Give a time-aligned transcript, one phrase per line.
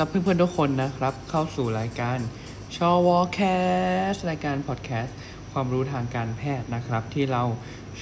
[0.00, 2.18] รับเพื่อนๆทุกคนนะครับ เข้าสู่รายการ
[2.76, 3.40] ชอวอแค
[4.12, 5.16] สรายการพอดแคสต์
[5.52, 7.42] ความรู้ทางการแพทย์นะครับ ที่เรา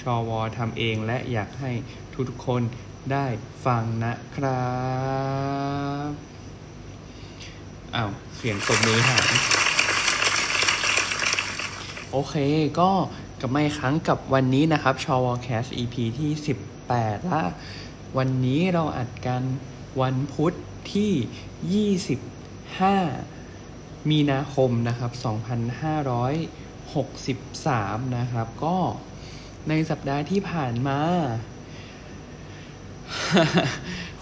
[0.00, 1.70] ชอวอทำเองและอยากให้
[2.28, 2.62] ทุกๆคน
[3.12, 3.27] ได้
[3.66, 4.66] ฟังนะครั
[6.08, 6.11] บ
[7.94, 9.28] อ้าวเสียงตบมือหาย
[12.10, 12.34] โอเค
[12.81, 12.91] ก็
[13.41, 16.31] กลับมาอีกครั้งกับวันนี้นะครับชอวอแคส EP ที่
[16.83, 17.42] 18 ละ
[18.19, 19.42] วันนี้เราอัดกัน
[20.00, 20.53] วันพุธ
[20.92, 21.12] ที่
[21.67, 25.12] 25 มีนาคมนะครับ
[26.59, 28.77] 2563 นะครับ ก็
[29.69, 31.00] ในสัปดาห์ที่ผ่านมา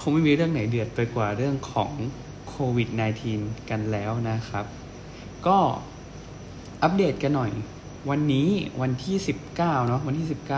[0.00, 1.92] คงไม่มีเรื่องไหนเดือดไปกว่าเรื่องของ
[2.48, 2.88] โควิด
[3.30, 4.64] -19 กันแล้วนะครับ
[5.46, 5.58] ก็
[6.82, 7.50] อัปเดตกันหน่อย
[8.10, 8.48] วันนี้
[8.80, 9.16] วันที่
[9.48, 10.48] 19 เนาะวันที่ 19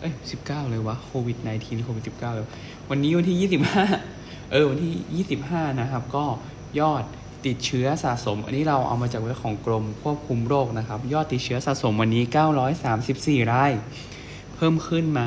[0.00, 2.46] เอ้ย 19 เลยวะโควิด -19 โควิด 19เลย
[2.90, 4.17] วันนี้วันที่ 25
[4.50, 6.24] เออวันที่ 25 นะครับ ก็
[6.80, 7.04] ยอด
[7.46, 12.24] ติดเชื้อสะสม อันนี้เราเอามาจากเว็บของกรมควบคุมโรคนะครับ ยอดติดเชื้อสะสมวันนี้
[12.88, 13.72] 934 ราย
[14.54, 15.26] เพิ่มขึ้นมา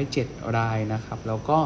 [0.00, 1.58] 107 รายนะครับ แล้วก็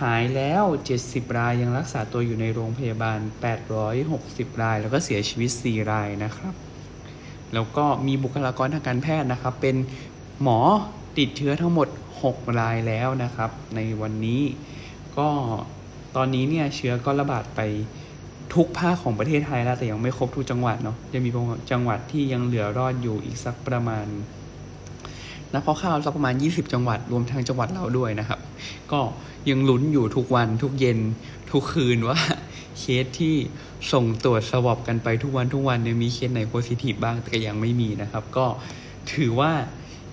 [0.00, 0.64] หายแล้ว
[1.00, 3.18] 70 รายยังรักษาตัวอยู่ในโรงพยาบาล
[3.90, 6.54] 860 ราย แล้วก็เสียชีวิต 4 รายนะครับ
[7.54, 9.76] แล้วก็มีบุคลากรทางการแพทย์นะครับ เป็น
[10.42, 10.58] หมอ
[11.18, 11.88] ติดเชื้อทั้งหมด
[12.22, 14.42] 6 รายแล้วนะครับ ในวันนี้
[15.18, 15.28] ก็
[16.16, 17.60] ตอนนี้เนี่ยเชื้อก็ระบาดไป
[18.54, 21.30] ทุกภาคของประเทศไทยแล้วแต่ยังไม่ครบทุกจังหวัดเนาะยังมี
[21.70, 24.06] จังหวัดที่ยังเหลือรอดอยู่อีกสักประมาณ
[25.52, 28.40] นับคร่าวๆสักประมาณ 20 จังหวัดรวมทั้งจังหวัดเราด้วยนะครับ
[28.92, 29.00] ก็
[29.48, 30.98] ยังลุ้นอยู่ทุกวันทุกเย็น
[31.52, 32.18] ทุกคืนว่า
[32.78, 33.34] เคสที่
[33.92, 38.46] ส่งตรวจ swab กันไปทุกวันทุกวันเนี่ยมีเคสไหน positive บ้างแต่ก็ยังไม่มีนะครับ ก็
[39.12, 39.52] ถือว่า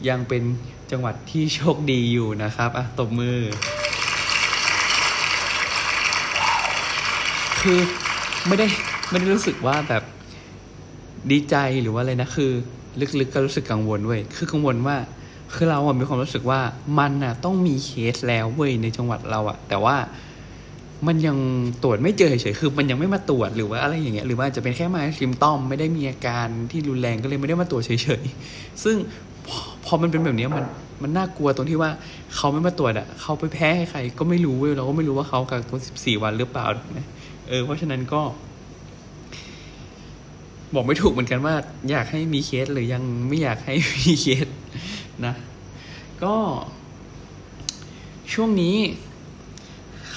[0.09, 0.43] ยังเป็น
[0.91, 3.39] จังหวัดที่โชคดีอยู่นะครับอะตบมือ
[7.61, 7.79] คือ
[8.47, 8.67] ไม่ได้
[9.09, 10.03] ไม่ได้รู้สึกว่าแบบ
[11.31, 12.51] ดีใจหรือว่าอะไรนะคือ
[13.19, 14.97] ลึกๆก็รู้สึกกังวลเว้ยคือกังวลว่า
[15.53, 16.59] คือเราอะมีความรู้สึกว่า
[16.99, 19.95] มันอะต้องมีเคสแล้วเว้ยในจังหวัดเราอะแต่ว่า
[21.07, 21.37] มันยัง
[21.83, 27.91] ตรวจไม่เจอเฉยๆคือมันยังไม่มาตรวจหรือว่าอะไรอย่างเงี้ยหรือว่าอาจจะเป็นแค่มาซิมตอมไม่ได้มีอาการที่รุนแรงก็เลยไม่ได้มาตรวจเฉ
[28.21, 28.95] ยๆซึ่ง
[29.47, 30.65] พอพอมันเป็นแบบนี้มัน
[31.01, 31.91] มันน่ากลัวตรงที่ว่า
[32.35, 36.65] เขาไม่มาตรวจอะเขาไปแพ้ให้ใคร ก็ไม่รู้เว้ยเราก็ไม่รู้ว่าเขากักตัว14 วันหรือเปล่า
[36.97, 37.07] นะ
[37.49, 38.21] เออเพราะฉะนั้นก็
[40.73, 41.55] บอกไม่ถูกเหมือนกันว่า
[41.91, 44.47] อยากให้มีเคสหรือยังไม่อยากให้มีเคส
[45.25, 45.33] นะ
[46.23, 46.35] ก็
[48.33, 48.77] ช่วงนี้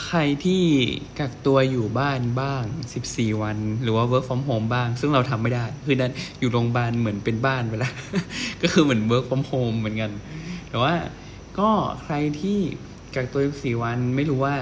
[0.05, 0.63] ใครที่
[1.19, 2.63] กักตัวอยู่บ้านบ้าง
[3.03, 7.95] 14 วัน หรือว่า work from home บ้าง ซึ่งเราทำไม่ได้ คือนั้นอยู่โรงพยาบาลเหมือนเป็นบ้านไปแล้ว
[8.63, 10.11] ก็คือเหมือน work from home เหมือนกัน
[10.69, 10.95] แต่ว่า
[11.59, 11.71] ก็
[12.03, 12.59] ใครที่
[13.15, 14.57] กักตัว 14 วันไม่รู้ว่า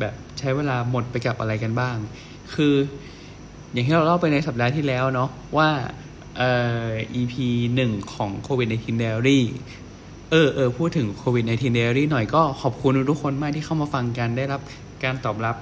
[0.00, 1.96] แบบใช้เวลาหมดไปกับอะไรกันบ้าง
[2.54, 2.74] คือ
[3.72, 5.70] อย่างที่เราเล่าไปในสัปดาห์ที่แล้วเนาะว่า
[6.38, 6.52] เอ่
[6.86, 6.88] อ
[7.20, 7.34] EP
[7.74, 9.40] หนึ่งของ COVID 19 Diary
[10.30, 14.60] เออเออพูดถึง COVID 19 Diary หน่อยก็ขอบคุณทุกคนมากที่เข้ามาฟังกันได้รับ
[15.04, 15.56] การตอบรับ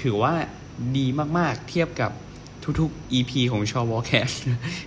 [0.00, 0.34] ถือว่า
[0.96, 1.06] ดี
[1.38, 2.10] มากๆเทียบกับ
[2.80, 4.30] ทุกๆ EP ของชอวอแคส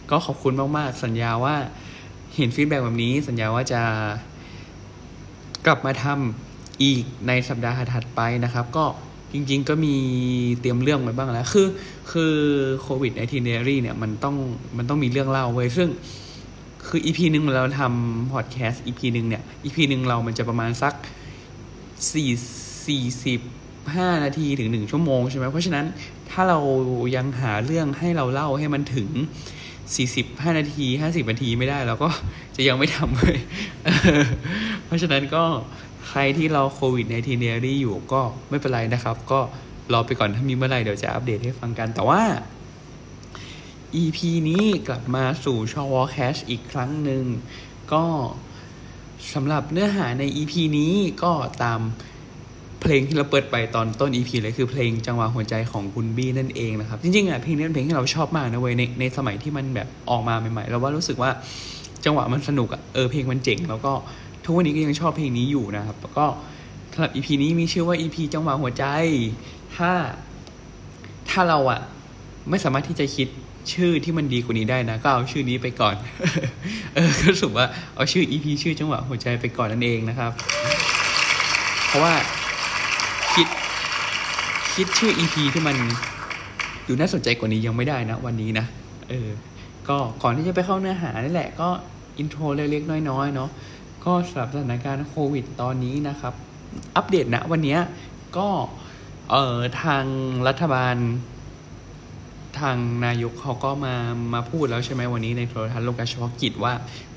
[0.10, 1.56] ก็ขอบคุณมากๆ สัญญาว่า
[2.36, 3.82] เห็น feedback แบบนี้ สัญญาว่าจะ
[5.66, 6.49] กลับมาทำ
[6.84, 8.86] อีกในสัปดาห์ถัดไปนะครับ ก็
[9.34, 9.96] จริง ๆ ก็มี
[10.60, 11.68] เตรียมเรื่องไว้บ้างแล้ว คือ
[12.12, 12.34] คือ
[12.82, 14.36] โควิด19 Diary เนี่ยมันต้อง
[14.78, 15.90] มันต้องมีเรื่องเล่าไว้ยซึ่ง
[16.88, 20.94] คือ EP หนึ่งเราทำพอดแคสต์ EP หนึ่งเนี่ย EP หนึ่งเรามันจะประมาณสัก
[22.12, 22.30] สี่
[22.88, 23.42] สี่สิบ
[23.96, 25.86] ห้านาทีถึงหนึ่งชั่วโมงใช่ไหมเพราะฉะนั้น
[26.32, 26.60] ถ้าเรา
[27.16, 29.10] ยังหาเรื่องให้เราเล่าให้มันถึง
[29.96, 32.10] สี่สิบห้านาทีห้าสิบนาทีไม่ได้เราก็
[32.56, 33.38] จะยังไม่ทำเลย
[34.86, 35.44] เพราะฉะนั้นก็
[36.10, 39.40] ใครที่เราโควิดในทีเนียรี่อยู่ก็ไม่เป็นไรนะครับ ก็
[39.94, 42.22] รอไปก่อนถ้ามีเมื่อไหร่เดี๋ยวจะอัปเดตให้ฟังกันแต่ว่า
[44.02, 44.20] EP
[44.50, 47.24] นี้กลับมาสู่ชอวอแคชอีกครั้งหนึ่ง
[47.94, 48.04] ก็
[49.34, 51.32] สำหรับเนื้อหาใน EP นี้ก็
[51.64, 51.80] ตาม
[52.82, 61.32] เพลงที่เราเปิดไปตอนต้น EP เลยคือเพลงจังหวะหัวใจของคุณบี้นั่นเองนะครับ จริงๆอะเพลงนี้เป็นเพลงที่เราชอบมากนะเว้ยในในสมัยที่มันแบบออกมาใหม่ๆเราว่ารู้สึกว่า
[62.06, 63.94] จังหวะมันสนุกอะเออเพลงมันเจ๋งแล้วก็
[64.50, 66.26] ทุกวันนี้ก็ยังชอบเพลงนี้อยู่นะครับแล้วก็
[66.94, 68.86] สำหรับ EP นี้มีชื่อว่า EP จังหวะหัวใจ
[69.76, 69.92] ถ้า
[71.30, 71.80] ถ้าเราอะ
[72.50, 73.28] ไม่สามารถที่จะคิด
[73.74, 75.96] ชื่อที่มันดีกว่านี้ได้นะ ก็เอาชื่อนี้ไปก่อน
[76.96, 77.66] เออก็รู้สึกว่า
[77.96, 80.32] เอาชื่อ EP ชื่อจังหวะหัวใจไปก่อนนั่นเองนะครับ
[81.88, 82.14] เพราะว่า
[83.34, 83.48] คิด
[84.74, 85.76] คิดชื่อ EP ที่มัน
[86.88, 88.66] ดูน่าสนใจกว่านี้ยังไม่ได้นะ วันนี้นะ
[89.10, 89.30] เออ
[89.90, 91.70] ก็ก่อนที่จะไปเข้าเนื้อหานี่แหละ ก็
[92.18, 93.50] อินโทรเล็กๆน้อยๆเนาะ
[94.06, 96.34] ก็สำหรับสถานการณ์โควิดตอนนี้นะครับ
[96.96, 97.78] อัปเดตนะวันนี้
[98.38, 98.50] ก็
[99.32, 100.06] เอ่อทาง
[100.48, 100.96] รัฐบาล
[102.60, 103.96] ทางนายกเขาก็มา
[104.34, 106.74] มาพูดแล้วใช่ไหมวันนี้ในโทรทัศน์โลการเฉพาะกิจว่า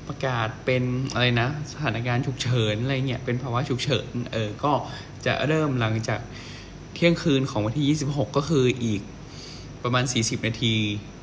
[0.07, 0.83] ประกาศเป็น
[1.13, 4.71] อะไรนะ สถานการณ์ฉุกเฉินอะไรเงี้ยเป็นภาวะฉุกเฉินเออก็
[5.25, 6.19] จะเริ่มหลังจาก
[6.93, 9.01] เที่ยงคืนของวันที่ 26 ก็คืออีก
[9.83, 10.75] ประมาณ 40 นาที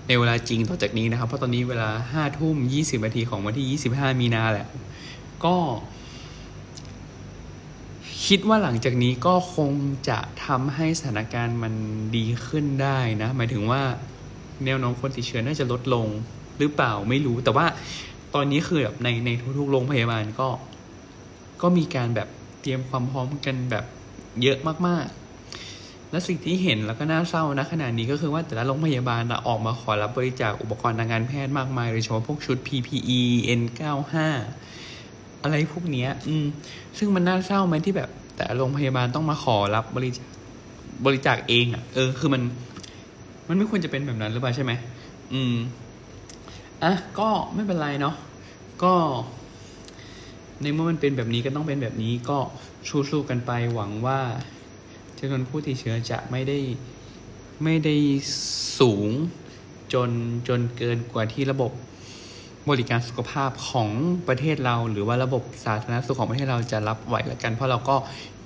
[0.08, 4.66] ในเวลาจริงต่อจากนี้นะครับ เพราะตอนนี้เวลา5ทุ่ม 20 นาทีของวันที่ 25 มีนาแหละ
[5.44, 5.56] ก็
[8.26, 9.70] คิดว่าหลังจากนี้ก็คง
[10.08, 11.74] จะทำให้สถานการณ์มัน
[12.16, 13.82] ดีขึ้นได้นะ หมายถึงว่า
[14.64, 16.06] แนวโน้มคนติดเชื้อน่าจะลดลง
[16.58, 17.66] หรือเปล่าไม่รู้ แต่ว่า
[18.34, 20.48] ตอนนี้คือแบบในในทุกๆโรงพยาบาลก็
[21.62, 22.28] ก็มีการแบบ
[22.60, 23.84] เตรียมความพร้อมกันแบบ
[24.42, 33.20] เยอะมากๆ และสิ่งที่เห็นแล้วก็น่าเศร้านะขณะนี้ก็คือว่าแต่ละโรงพยาบาลอะออกมาขอรับบริจาคอุปกรณ์ทางการแพทย์มากมายโดยเฉพาะพวกชุด PPE
[33.60, 34.16] N95
[35.42, 36.46] อะไรพวกเนี้ย อืม
[36.98, 40.26] ซึ่งมันน่าเศร้าไหมที่แบบ แต่โรงพยาบาลต้องมาขอรับบริจาค
[41.06, 42.42] บริจาคเองอะ่ะ เออ คือมัน
[43.48, 44.72] มันไม่ควรจะเป็นแบบนั้นหรือเปล่าใช่ไหม
[45.32, 45.54] อืม
[46.82, 48.14] อะ ก็ไม่เป็นไรเนาะ
[48.82, 48.94] ก็
[50.62, 52.38] ในเมื่อมันเป็นแบบนี้ก็ต้องเป็นแบบนี้ ก็
[53.10, 54.20] สู้ๆกันไป หวังว่า
[55.18, 56.58] จำนวนผู้ติดเชื้อจะไม่ได้
[57.64, 57.96] ไม่ได้
[58.78, 59.10] สูง
[59.92, 60.10] จน
[60.48, 61.72] จนเกินกว่าที่ระบบ
[62.70, 63.88] บริการสุขภาพของ
[64.28, 67.96] ประเทศเรา หรือว่าระบบสาธารณสุขของประเทศเราจะรับไหวละกัน เพราะเราก็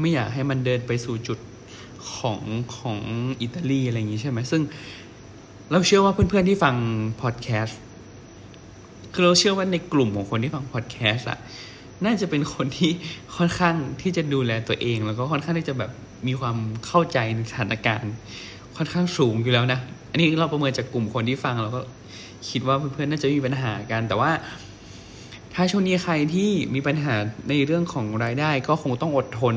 [0.01, 1.39] ไม่อยากให้มันเดินไปสู่จุด
[2.15, 2.41] ของ
[2.77, 2.99] ของ
[3.41, 4.63] อิตาลีอะไรอย่างนี้ใช่ไหมซึ่ง
[5.71, 6.75] เราเชื่อว่าเพื่อนๆที่ฟัง
[7.23, 7.81] พอดแคสต์
[9.13, 11.39] คือเราเชื่อว่าในกลุ่มของคนที่ฟังพอดแคสต์อะ
[12.05, 12.91] น่าจะเป็นคนที่
[13.37, 15.91] ค่อนข้างที่จะดูแลตัวเอง แล้วก็ค่อนข้างที่จะแบบ
[16.27, 16.57] มีความ
[16.87, 18.13] เข้าใจในสถานการณ์
[18.77, 19.81] ค่อนข้างสูงอยู่แล้วนะ
[20.11, 21.81] อันนี้เราประเมินจากกลุ่มคนที่ฟังเราก็
[22.51, 24.31] คิดว่าเพื่อนๆน่าจะมีปัญหากัน แต่ว่า
[25.55, 27.15] ถ้าช่วงนี้ใครที่มีปัญหา
[27.49, 29.55] ในเรื่องของรายได้ก็คงต้องอดทน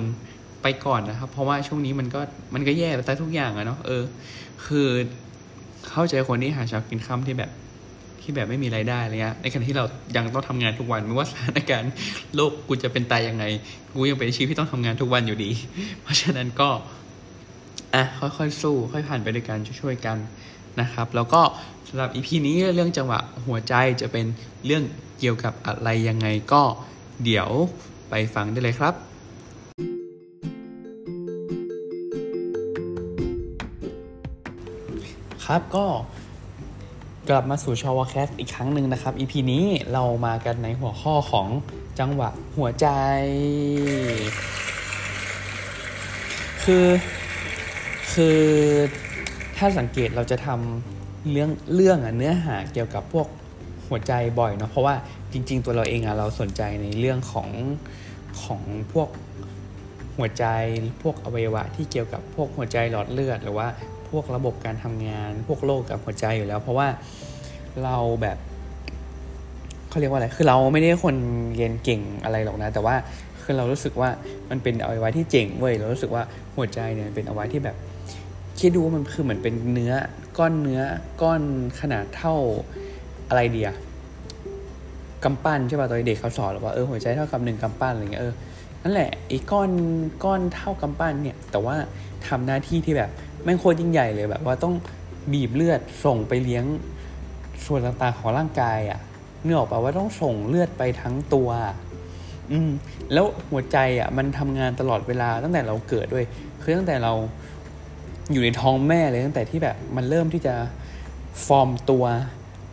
[0.62, 2.22] ไปก่อนนะครับ เพราะว่าช่วงนี้มันก็
[2.54, 4.04] มันก็แย่ไปแต่ทุกอย่างอะเนาะเออ
[4.66, 4.88] คือ
[5.90, 7.52] เข้าใจคนที่หาเช้ากินค่ำที่แบบ
[8.22, 9.86] ที่แบบไม่มีรายได้อะไรเงี้ย ในขณะที่เรา
[10.16, 11.92] ยังต้องทำงานทุกวันไม่ว่าสถานการณ์
[12.36, 13.44] โลกกูจะเป็นตายยังไง
[13.92, 15.52] กูยังเป็นชีพที่ต้องทำงานทุกวันอยู่ดี
[16.04, 16.70] เพราะฉะนั้นก็
[17.94, 20.18] อะค่อยๆสู้ ค่อยผ่านไปด้วยกันช่วยๆกัน
[20.82, 21.42] นะครับ แล้วก็
[21.90, 24.26] สำหรับอีพีนี้เรื่องจังหวะหัวใจจะเป็น
[24.66, 24.84] เรื่อง
[25.20, 26.64] เกี่ยวกับอะไรยังไงก็
[27.24, 27.50] เดี๋ยว
[28.10, 28.94] ไปฟังได้เลยครับ
[35.46, 35.86] ครับก็
[37.30, 41.48] กลับมาสู่ชาวแคสอีกครั้งหนึ่งนะครับ EP นี้เรามากันในหัวข้อของ
[42.00, 42.88] จังหวะหัวใจ
[46.64, 46.88] คือ
[48.14, 48.40] คือ
[49.58, 50.97] ถ้าสังเกตเราจะทำ
[51.32, 53.28] เรื่องเรื่องอะเนื้อหาเกี่ยวกับพวก
[53.90, 54.96] หัวใจบ่อยเนาะเพราะว่า
[55.34, 57.50] จริง ๆ ตัวเราเองอะเราสนใจในเรื่องของ
[58.44, 58.62] ของ
[58.94, 59.10] พวก
[60.18, 60.46] หัวใจ
[61.04, 63.68] พวกอวัยวะที่เกี่ยวกับพวกหัวใจหลอดเลือด หรือว่า
[64.10, 66.88] พวกระบบการทำงาน พวกโรคกับหัวใจอยู่แล้ว เพราะว่า
[67.84, 68.38] เราแบบ
[69.90, 71.16] เขาเรียกว่าอะไรคือเราไม่ได้คน
[71.56, 72.96] เรียนเก่งอะไรหรอกนะ แต่ว่า
[73.44, 74.10] คือเรารู้สึกว่า
[74.50, 76.24] มันเป็นอวัยวะที่เจ๋งเว้ยเรารู้สึกว่า
[76.56, 77.76] หัวใจเนี่ยเป็นอวัยวะที่แบบ
[78.60, 79.94] คิดดูว่ามันคือเหมือนเป็นเนื้อ
[80.40, 80.82] ก้อนเนื้อ
[81.22, 81.42] ก้อน
[81.80, 82.34] ขนาดเท่า
[83.30, 83.70] อะไรเดีย
[85.24, 88.34] กำปั้นใช่ป่ะตอนเด็กเขาสอนหรอว่าเออหัวใจเท่ากับหนึ่งกำปั้นอะไรเงี้ยเออ
[88.84, 89.70] นั่นแหละไอ้ก้อน
[90.24, 91.76] ก้อนเท่ากำปั้นเนี่ย แต่ว่า
[92.28, 93.10] ทำหน้าที่ที่แบบ
[93.44, 94.74] แม่งโคตรยิ่งใหญ่เลยแบบว่าต้อง
[95.34, 96.66] บีบเลือดส่งไปเลี้ยง
[97.66, 99.00] ส่วนต่างๆของร่างกายอะ่ะ
[99.44, 101.50] เนื้อออกปะว่าต้องส่งเลือดไปทั้งตัว
[102.52, 102.70] อืม
[103.14, 106.26] แล้วหัวใจอะ่ะมันทำงานตลอดเวลาตั้งแต่เราเกิดด้วย
[106.62, 107.14] คือตั้งแต่เรา
[108.32, 110.54] อยู่ในท้องแม่เลยตั้งแต่ที่แบบมันเริ่มที่จะ
[111.46, 112.04] ฟอร์มตัว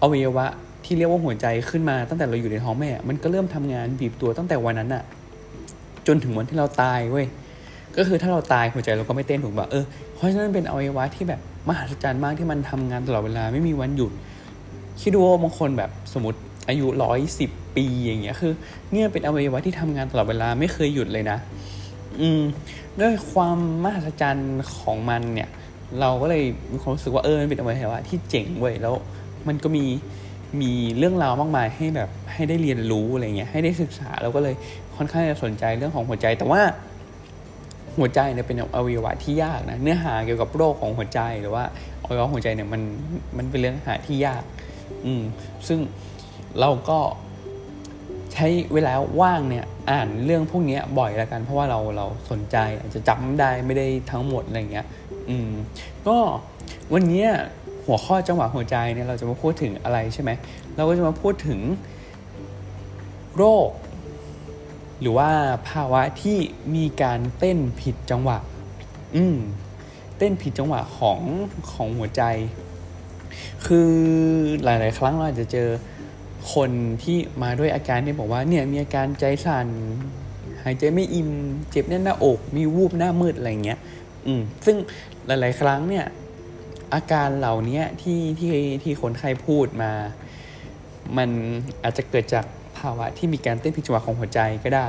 [0.02, 0.46] อวัยวะ
[0.84, 5.04] ที่เรียกว่าหัวใจขึ้นมาตั้งแต่เราอยู่ในท้องแม่ มันก็เริ่มทำงานบีบตัวตั้งแต่วันนั้นอะ
[6.06, 7.26] จนถึงวันที่เราตายเว้ย
[7.96, 9.84] ก็คือถ้าเราตายหัวใจเราก็ไม่เต้นถูกป่ะเออ
[10.14, 14.12] เพราะฉะนั้นเป็นอวัยวะที่แบบมหัศจรรย์มากที่มันทำงานตลอดเวลาไม่มีวันหยุด
[15.00, 18.52] คิดดูว่าบางคนแบบสมมติอายุร้อยสิบปีอย่างเงี้ยคือ
[18.92, 21.38] เนี่ยเป็นอวัยวะที่ทำงานตลอดเวลาไม่เคยหยุดเลยนะ
[22.20, 22.42] อืม
[23.00, 25.48] ด้วยความมหัศจรรย์ของมันเนี่ย
[26.00, 28.94] เราก็เลยมีความรู้สึกว่าเออมันเป็นอวัยวะที่เจ๋งเว้ยแล้ว
[29.48, 29.84] มันก็มี
[30.60, 34.54] มีเรื่องราวมากมายให้แบบให้ได้เรียนรู้อะไรเงี้ยให้ได้ศึกษาเราก็เลย
[34.96, 36.60] ค่อนข้างจะสนใจเรื่องของหัวใจ แต่ว่า
[37.98, 41.64] หัวใจเนี่ยเป็นอวัยวะที่ยากนะเนื้อหาเกี่ยวกับโรคของหัวใจหรือว่า
[42.02, 42.82] อวัยวะหัวใจเนี่ยมัน
[43.36, 44.42] มันเป็นเรื่องหาที่ยาก
[45.06, 45.22] อืม
[45.68, 45.78] ซึ่ง
[46.60, 46.98] เราก็
[48.34, 54.86] ใช้เวลาว่างเนี่ยอ่านเรื่องพวกนี้บ่อยแล้วกัน เพราะว่าเราเราสนใจอาจจะจำได้ไม่ได้ทั้งหมดอะไรเงี้ย
[55.28, 55.50] อืม
[56.06, 56.16] ก็
[56.92, 57.24] วันนี้
[57.86, 60.30] หัวข้อจังหวะหัวใจเนี่ยเราจะมาพูดถึงอะไรใช่ไหม
[60.76, 61.60] เราก็จะมาพูดถึง
[63.36, 63.70] โรค
[65.00, 65.30] หรือว่า
[65.70, 66.38] ภาวะที่
[66.74, 68.38] มีการเต้นผิดจังหวะ
[69.16, 69.36] อืม
[70.18, 71.20] เต้นผิดจังหวะของ
[71.72, 72.22] ของหัวใจ
[73.66, 73.90] คือ
[74.64, 75.68] หลาย ๆ ครั้งเราอาจจะเจอ
[76.52, 76.70] คน
[77.02, 79.68] ที่มาด้วยอาการที่บอกว่าเนี่ยมีอาการใจสั่น
[80.62, 81.30] หายใจไม่อิ่ม
[81.70, 83.78] เจ็บแน่นหน้าอก มีวูบหน้ามืดอะไรเงี้ย
[84.26, 84.76] อืม ซึ่ง
[85.26, 86.06] หลาย ๆ ครั้งเนี่ย
[86.94, 89.92] อาการเหล่านี้ที่ที่ที่คนไข้พูดมา
[91.16, 91.30] มัน
[91.82, 92.44] อาจจะเกิดจาก
[92.78, 94.88] ภาวะที่มีการเต้นผิดจังหวะของหัวใจก็ได้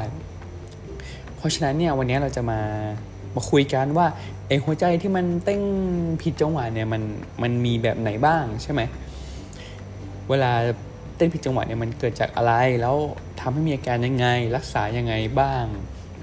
[1.35, 2.59] เพราะฉะนั้นเนี่ยวันนี้เราจะมา
[3.35, 4.07] มาคุยกันว่า
[4.47, 5.61] ไอหัวใจที่มันเต้น
[6.23, 7.01] ผิดจังหวะเนี่ยมัน
[7.41, 8.81] มันมีแบบไหนบ้างใช่ไหม
[10.29, 10.51] เวลา
[11.17, 12.95] เต้นผิดจังหวะเนี่ยมันเกิดจากอะไร แล้ว
[13.39, 15.63] ทำให้มีอาการยังไง รักษายังไงบ้าง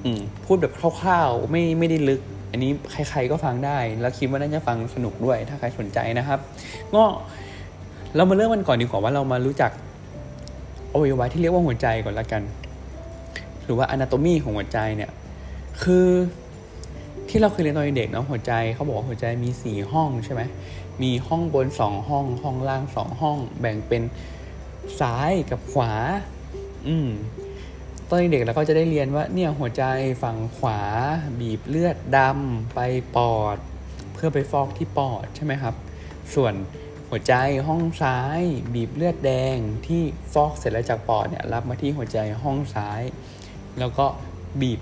[0.04, 2.20] อืมพูดแบบคร่าวๆไม่ไม่ได้ลึก
[2.50, 6.38] อันนี้ใครๆก็ฟังได้ แล้วคิดว่าน่าจะฟังสนุกด้วย ถ้าใครสนใจนะครับ
[6.94, 7.02] ก็
[8.16, 9.70] เรามาเริ่มกันก่อนดีกว่าว่าเรามารู้จัก
[10.92, 12.42] อวัยวะที่เรียกว่าหัวใจก่อนละกัน
[13.64, 15.10] หรือว่าอนาโตมีของหัวใจเนี่ย
[15.82, 16.06] คือ
[17.28, 20.42] ที่เราเคยเรียนตอนเด็กเนาะหัวใจเขาบอกว่าหัวใจมีสี่ห้องใช่ไหม
[21.02, 24.02] มีห้องบนสองห้อง ห้องล่างสองห้อง แบ่งเป็น
[25.00, 25.92] ซ้ายกับขวา
[26.86, 27.10] อืม
[28.08, 29.84] ตอนเด็กเราก็จะได้เรียนว่าเนี่ยหัวใจ
[30.22, 30.80] ฝั่งขวา
[31.40, 32.80] บีบเลือดดำไป
[33.16, 33.56] ปอด
[34.14, 35.74] เพื่อไปฟอกที่ปอดใช่ไหมครับ
[36.34, 36.54] ส่วน
[37.08, 37.34] หัวใจ
[37.68, 38.40] ห้องซ้าย
[38.74, 43.02] บีบเลือดแดงที่ฟอกเสร็จแล้วจากปอดเนี่ยรับมาที่หัวใจห้องซ้าย
[43.78, 44.06] แล้วก็
[44.60, 44.80] บีบ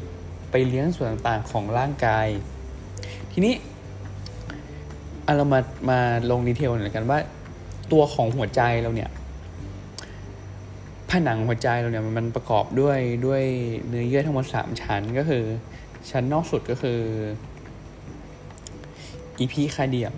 [0.51, 2.27] ไปเลี้ยงส่วนต่างๆของร่างกาย
[3.33, 3.55] ทีนี้
[5.37, 7.19] เรามามาลงดีเทลหน่อยกันว่า
[7.93, 9.11] ตัวของหัวใจเราเนี่ย
[11.11, 13.43] ผนังหัวใจเราเนี่ยมันประกอบด้วยด้วย
[13.89, 15.45] เนื้อเยื่อทั้งหมดสามชั้นก็คือ
[16.11, 17.01] ชั้นนอกสุดก็คือ
[19.39, 20.15] epicardium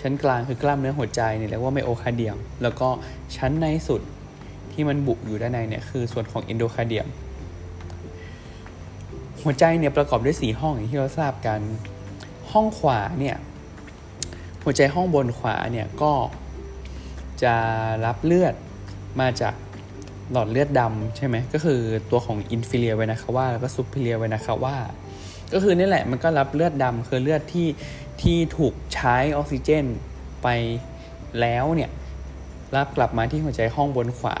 [0.00, 2.88] ชั้นกลางคือกล้ามเนื้อหัวใจเนี่ยเรียกว่า myocardium แล้วก็
[3.36, 4.02] ชั้นในสุด
[4.72, 7.06] ที่มันบุอยู่ด้านในเนี่ยคือส่วนของ endocardium
[9.42, 11.60] หัวใจเนี่ยประกอบด้วยสี่ห้องอย่างที่เราทราบกัน
[12.52, 13.36] ห้องขวาเนี่ย
[14.64, 16.12] หัวใจห้องบนขวาเนี่ยก็
[17.42, 17.54] จะ
[18.06, 18.54] รับเลือด
[19.20, 19.54] มาจาก
[20.32, 24.76] หลอดเลือดดำใช่ไหมก็คือตัวของ inferior vena cava แล้วก็ superior vena cava
[25.52, 27.68] ก็คือนี่แหละมันก็รับเลือดดำคือเลือดที่
[28.22, 29.84] ที่ถูกใช้ออกซิเจน
[30.42, 30.48] ไป
[31.40, 31.90] แล้วเนี่ย
[32.74, 34.36] รับกลับมาที่หัวใจห้องบนขวา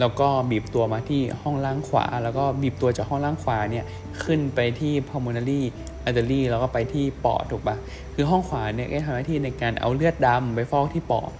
[0.00, 3.84] แล้วก็บีบตัวมาที่ห้องล่างขวา แล้วก็บีบตัวจากห้องล่างขวาเนี่ย
[4.24, 5.60] ขึ้นไปที่ pulmonary
[6.06, 7.76] artery แล้วก็ไปที่ปอดถูกปะ
[8.14, 11.32] คือห้องขวาเนี่ยก็ทำหน้าที่ในการเอาเลือดดำไปฟอกที่ปอด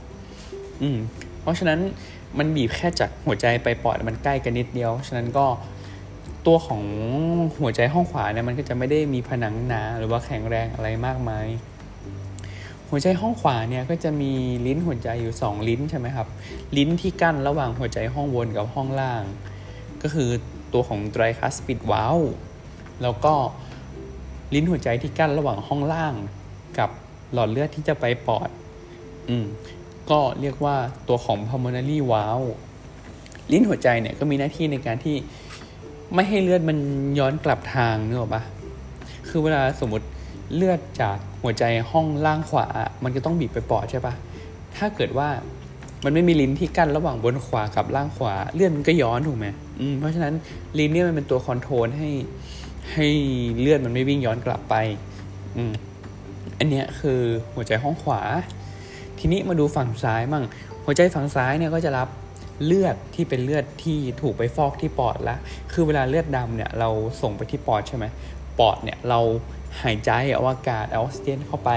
[0.83, 0.99] อืม
[1.41, 1.81] เพราะฉะนั้น
[2.39, 5.47] มันบีบแค่จากหัวใจไปปอดมันใกล้กันนิดเดียว ฉะนั้นก็
[6.47, 6.83] ตัวของ
[7.61, 11.47] หัวใจห้องขวาเนี่ยมันก็จะไม่ได้มีผนังหนาหรือว่าแข็งแรงอะไรมากมาย
[12.91, 14.33] หัวใจห้องขวาเนี่ยก็จะมี
[14.67, 16.29] ลิ้นหัวใจอยู่ 2 ลิ้นใช่ไหมครับ
[16.77, 19.23] ลิ้นที่กั้นระหว่างหัวใจห้องบนกับห้องล่าง
[20.03, 20.29] ก็คือ
[20.73, 22.19] ตัวของไตรคัสปิดวาล
[23.03, 23.35] แล้วก็
[24.55, 26.15] ลิ้นหัวใจที่กั้นระหว่างห้องล่าง
[26.79, 26.91] กับ
[27.33, 28.49] หลอดเลือดที่จะไปปอด
[29.29, 29.45] อืม
[30.11, 30.77] ก็เรียกว่า
[31.09, 32.51] ตัวของ pulmonary valve
[33.53, 35.17] ลิ้นหัวใจเนี่ยก็มีหน้าที่ในการที่
[36.15, 36.79] ไม่ให้เลือดมัน
[37.19, 38.43] ย้อนกลับทางนึกออกปะ
[39.29, 40.07] คือเวลาสมมติ
[40.55, 42.67] เลือดจากหัวใจห้องล่างขวา
[43.05, 44.15] มันก็ต้องบีบไปปอดใช่ปะ
[44.77, 45.29] ถ้าเกิดว่า
[46.05, 49.47] มันไม่มีลิ้นที่กั้นระหว่างบนขวากับล่างขวา เลือดมันก็ย้อนถูกไหม
[49.81, 50.35] อืมเพราะฉะนั้น
[50.79, 52.11] ลิ้นเนี่ยมันเป็นตัวคอนโทรลให้
[52.93, 53.07] ให้
[53.61, 54.75] เลือดมันไม่วิ่งย้อนกลับไป
[55.57, 55.73] อืม
[56.59, 57.21] อันเนี้ยคือ
[57.55, 58.21] หัวใจห้องขวา
[59.19, 60.45] ทีนี้มาดูฝั่งซ้ายมั่ง
[60.85, 62.09] หัวใจฝั่งซ้ายเนี่ยก็จะรับ
[62.65, 65.39] เลือดที่เป็นเลือดที่ถูกไปฟอกที่ปอดล้ว
[65.73, 66.89] คือเวลาเลือดดำเนี่ยเรา
[67.23, 68.05] ส่งไปที่ปอดใช่ไหม
[68.59, 69.21] ปอดเนี่ยเรา
[69.83, 71.71] หายใจเอาอากาศเอาออกซิเจนเข้าไป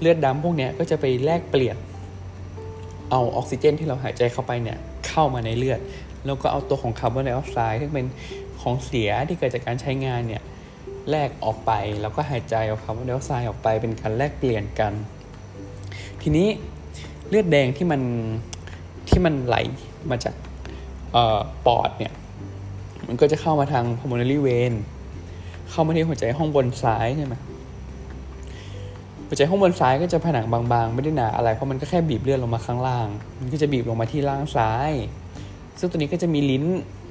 [0.00, 1.76] เลือดดำพวกเนี้ยก็จะไปแลกเปลี่ยน
[3.10, 5.80] เอาออกซิเจน ที่เราหายใจเข้าไปเนี่ยเข้ามาในเลือด
[6.26, 8.06] แล้วก็เอาตัวของคาร์บอนไดออกไซด์ซึ่งเป็น
[8.60, 10.42] ของเสียที่เกิดจากการใช้งานเนี่ย
[11.10, 11.72] แลกออกไป
[12.02, 14.92] แล้วก็หายใจเอาคาร์บอนไดออกไซด์ออกไปเป็นการแลกเปลี่ยนกัน
[16.30, 16.50] ทีนี้
[17.28, 18.00] เลือดแดงที่มัน
[19.08, 19.56] ที่มันไหล
[20.10, 20.34] มาจาก
[21.14, 22.12] ออปอดเนี่ย
[23.08, 24.72] มันก็จะเข้ามาทาง pulmonary vein
[25.70, 27.34] เข้ามาที่หัวใจห้องบนซ้ายใช่ไหม
[29.26, 33.06] หัวใจห้องบนซ้ายก็จะผนังบางๆ ไม่ได้หนาอะไร เพราะมันก็แค่บีบเลือดลงมาข้างล่าง
[33.40, 34.90] มันก็จะบีบลงมาที่ล่างซ้าย
[35.78, 36.64] ซึ่งตัวนี้ก็จะมีลิ้น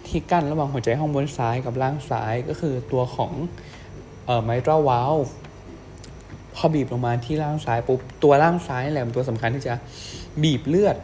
[0.07, 3.31] ที่กั้นระหว่างหัวใจห้องบนซ้ายกับล่างซ้ายก็คือตัวของ
[4.25, 5.15] เอ่อไมตราวาล
[6.57, 9.73] พอบีบลงมาที่ล่างซ้ายปุ๊บตัวล่างซ้ายนี่แหละเป็นตัวสำคัญที่จะ
[10.43, 10.97] บีบเลือด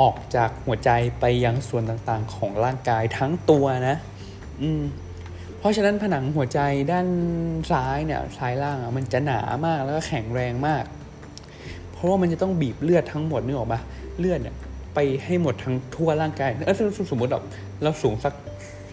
[0.00, 0.90] ออกจากหัวใจ
[1.20, 3.96] ไปยังส่วนต่างๆ ของร่างกายทั้งตัวนะ
[4.62, 4.82] อืม
[5.58, 6.60] เพราะฉะนั้นผนังหัวใจ
[6.92, 7.08] ด้าน
[7.70, 10.84] ซ้ายเนี่ยซ้ายล่างอะมันจะหนามากแล้วก็แข็งแรงมาก
[11.92, 13.80] เพราะว่ามันจะต้องบีบเลือดทั้งหมดนึกออกปะ
[14.18, 14.56] เลือดเนี่ย
[14.94, 16.76] ไปให้หมดทั้งทั่วร่างกายเออ
[17.10, 17.44] สมมติแบบ
[17.82, 18.34] เราสูงสัก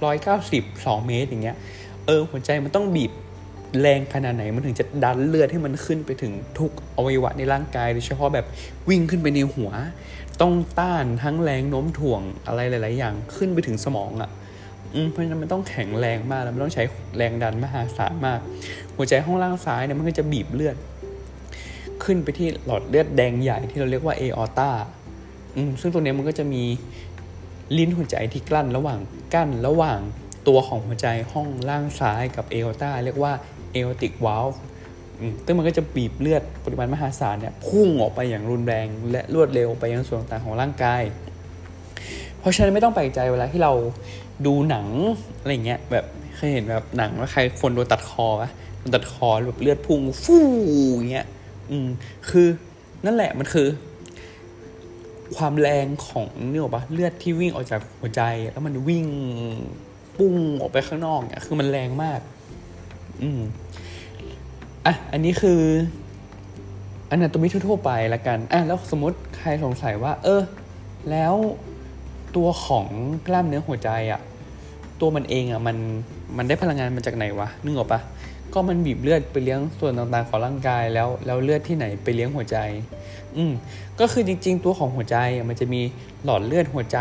[0.04, 1.58] ร้อยเก้าสิบสองเมตรอย่างเงี้ย
[2.06, 3.12] เออหัวใจมันต้องบีบ
[3.82, 8.46] แรงขนาดไหนมันถึงจะดันเลือดให้มันขึ้นไปถึงทุกอวัยวะในร่างกายโดยเฉพาะแบบ
[8.90, 9.72] วิ่งขึ้นไปในหัว
[10.42, 14.30] ต้องต้านทั้งแรงโน้มถ่วงอะไรหลาย ๆ อย่างขึ้นไปถึงสมองอะ่ะ
[15.12, 16.84] เพราะฉะนั้นมันต้องแข็งแรงมากแล้วมันต้องใช้
[17.18, 18.40] แรงดันมหาศาลมาก
[18.96, 20.76] หัวใจห้องล่างซ้ายเนี่ยมันก็จะบีบเลือด
[22.04, 24.72] ขึ้นไปที่หลอดเลือดแดงใหญ่ที่เราเรียกว่าเอออตา
[25.82, 26.64] ซึ่งตัวนี้มันก็จะมี
[27.78, 29.00] ลิ้นหัวใจที่กลั้นระหว่าง
[29.34, 30.00] กั้นระหว่าง
[30.48, 33.34] ตัวของหัวใจห้องล่างซ้ายกับเอออตาเรียกว่า
[33.75, 34.46] เออติกวาล
[35.46, 41.03] ซึ่งมันก็จะบีบเลือดปริมาณมหาศาลเนี่ยพุ่งออกไปอย่างรุนแรงและรวดเร็วไปยังส่วนต่างๆของร่างกาย
[42.39, 43.74] เพราะฉะนั้นไม่ต้องแปลกใจเวลาที่เรา
[44.46, 44.88] ดูหนัง
[45.39, 46.05] อะไรเงี้ยแบบ
[46.36, 50.46] เคยเห็นแบบหนังว่าใครคนโดนตัดคอปะโดนตัดคอแบบเลือดพุ่งฟู่
[50.94, 51.27] อย่างเงี้ย
[51.72, 51.88] อืม
[52.29, 52.48] คือ
[53.05, 53.67] นั่นแหละมันคือ
[55.36, 59.05] ความแรงของนี่หรอกปะเลือดที่วิ่งออกจากหัวใจ แล้วมันวิ่ง
[60.17, 62.20] ปุ้งออกไปข้างนอกเนี่ยคือมันแรงมาก
[63.22, 63.41] อืม
[64.86, 65.62] อะ อันนี้คือ
[67.10, 70.42] อันนั้นตัวมิทั่วๆไปละกัน อะ แล้วสมมติใครสงสัยว่า เออ
[71.12, 71.34] แล้ว
[72.36, 72.88] ตัวของ
[73.27, 74.22] กล้ามเนื้อหัวใจอะ
[75.01, 75.77] ตัวมันเองอะมัน
[76.38, 78.00] มันได้พลังงานมาจากไหนวะ นึกออกปะ
[78.53, 82.57] ก็มันบีบเลือดไปเลี้ยงส่วนต่างๆของร่างกายแล้ว แล้วเลือดที่ไหนไปเลี้ยงหัวใจ
[83.38, 83.51] อืม
[84.00, 85.18] ก็คือจริง ๆ ตัวของหัวใจ
[85.50, 85.81] มันจะมี
[86.24, 87.00] หลอดเลือดหัวใจ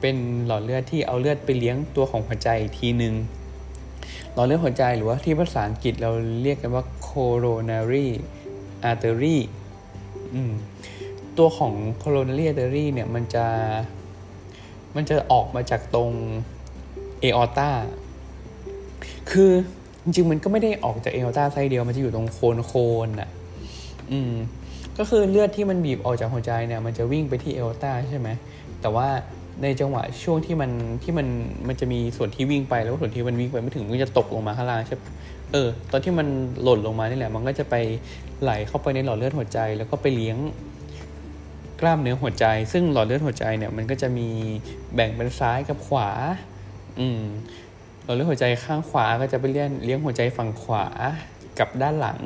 [0.00, 3.14] เป็นหลอดเลือดที่เอาเลือดไปเลี้ยงตัวของหัวใจทีหนึ่ง
[4.36, 6.10] หลอดเลือดหัวใจหรือว่าที่ภาษาอังกฤษเรา
[6.42, 8.08] เรียกกันว่า coronary
[8.90, 9.36] artery
[11.38, 11.72] ตัวของ
[12.02, 13.46] coronary artery เนี่ยมันจะ
[14.96, 16.12] มันจะออกมาจากตรง
[17.22, 17.70] aorta
[19.30, 19.52] คือ
[20.02, 22.72] จริงๆมันก็ไม่ได้ออกจาก aorta ไซเดียวมันจะอยู่ตรงโคนโค
[23.06, 23.28] นอะ
[24.12, 24.32] อืม
[24.98, 28.28] ก็คือเลือดที่มันบีบออกจากหัวใจเนี่ย มันจะวิ่งไปที่ aorta ใช่ไหม
[28.80, 29.08] แต่ว่า
[29.62, 30.70] ในจังหวะช่วงที่มัน
[31.02, 31.26] ที่มัน
[31.68, 35.10] มันจะมีส่วนที่วิ่งไปแล้วส่วนที่มันวิ่งไปไม่ถึงมันจะตกลงมาข้างล่างใช่ปะ
[35.52, 36.26] เออ ตอนที่มัน
[36.62, 37.74] หล่นลงมานี่แหละ มันก็จะไป
[38.42, 40.36] ไหลเข้าไปในหลอดเลือดหัวใจ แล้วก็ไปเลี้ยง
[41.80, 44.28] กล้ามเนื้อหัวใจ ซึ่งหลอดเลือดหัวใจเนี่ย มันก็จะมี
[44.94, 46.08] แบ่งเป็นซ้ายกับขวา
[46.98, 47.22] อืม
[48.04, 50.86] หลอดเลือดหัวใจข้างขวาก็จะไปเลี้ยงเลี้ยงหัวใจฝั่งขวา
[51.58, 52.20] กับด้านหลัง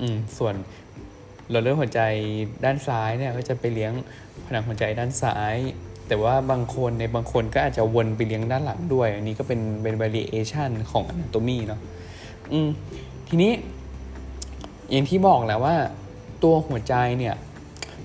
[0.00, 0.54] อืม ส่วน
[1.50, 2.00] หลอดเลือดหัวใจ
[2.64, 3.92] ด้านซ้ายเนี่ย ก็จะไปเลี้ยง
[4.46, 5.56] ผนังหัวใจด้านซ้าย
[6.08, 11.80] แต่ว่าบางคนในบางคนก็อาจจะวนไปเลี้ยงด้านหลังด้วย อันนี้ก็เป็นเป็น variation ของ anatomy เนาะ
[12.52, 12.68] อืม
[13.28, 13.52] ทีนี้
[14.90, 15.76] อย่างที่บอกแล้วว่า
[16.42, 17.34] ตัวหัวใจเนี่ย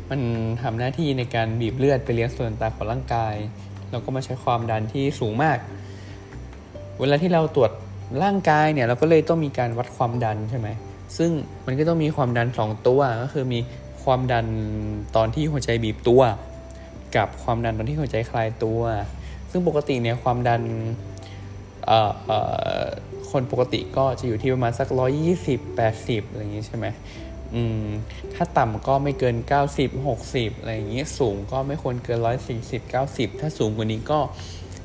[0.10, 0.22] มัน
[0.62, 3.36] ทำหน้าที่ในการบีบเลือดไปเลี้ยงส่วนต่างของร่างกาย
[3.92, 5.58] แล้วก็มาใช้ความดันที่สูงมาก
[7.00, 7.72] เวลาที่เราตรวจ
[8.24, 10.68] ร่างกายเนี่ยเราก็เลยต้องมีการวัดความดันใช่ไหม
[11.18, 11.32] ซึ่ง
[11.66, 13.60] มันก็ต้องมีความดันสองตัวก็คือมี
[14.04, 14.46] ความดัน
[15.16, 16.22] ตอนที่หัวใจบีบตัว
[17.16, 18.82] กับความดันตอนที่หัวใจคลายตัว
[19.52, 20.62] ซึ่งปกติเนี่ยความดัน
[23.32, 26.86] คนปกติก็จะอยู่ที่ประมาณสักร้อยี่สิบแปดสิบอะไรอย่างงี้ใช่ไหม
[27.54, 27.86] อืม
[28.34, 29.36] ถ้าต่ำก็ไม่เกิน
[29.76, 32.20] 90 60 อะไรอย่างเงี้ สูงก็ไม่ควรเกิน
[32.62, 34.20] 140 90 ถ้าสูงกว่านี้ก็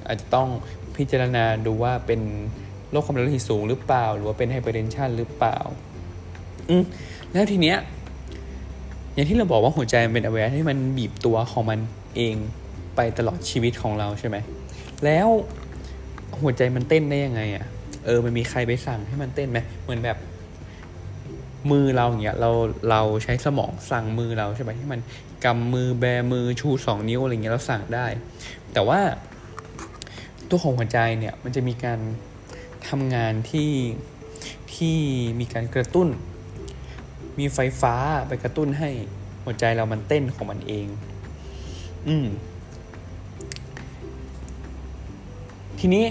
[0.06, 0.48] อาจจะต้อง
[0.96, 2.20] พิจารณาดูว่าเป็น
[2.90, 5.56] โรคความดันโลหิตสูงหรือเปล่า หรือว่าเป็นไฮเปอร์เทนชันหรือเปล่า
[6.68, 6.82] อืม
[7.32, 7.78] แล้วทีเนี้ย
[9.14, 11.78] อย่างที่เราบอกว่าหัวใจมันเป็นอวัยวะที่มันบีบตัวของมัน
[12.16, 12.36] เอง
[12.96, 14.36] ไปตลอดชีวิตของเราใช่ไหม
[15.04, 15.28] แล้ว
[16.40, 17.64] หัวใจมันเต้นได้ยังไงอะ่ะ
[18.04, 20.18] เออ มันมีใครไปสั่งให้มันเต้นไหมเหมือนแบบ
[21.70, 22.50] มือเราอย่างเงี้ย เรา
[22.90, 25.00] เราใช้สมองสั่งมือเราใช่ไหมที่มัน
[25.44, 28.06] กำมือแบมือชูสองนิ้วอะไรเงี้ยเราสั่งได้
[28.72, 29.00] แต่ว่า
[30.48, 32.00] ตัวของหัวใจเนี่ยมันจะมีการ
[32.88, 33.70] ทำงานที่
[34.74, 34.98] ที่
[35.40, 36.08] มีการกระตุ้น
[37.38, 37.94] มีไฟฟ้า
[38.28, 38.90] ไปกระตุ้นให้
[39.44, 40.86] หัวใจเรามันเต้นของมันเอง
[42.08, 42.26] อืม
[45.78, 46.04] ทีนี้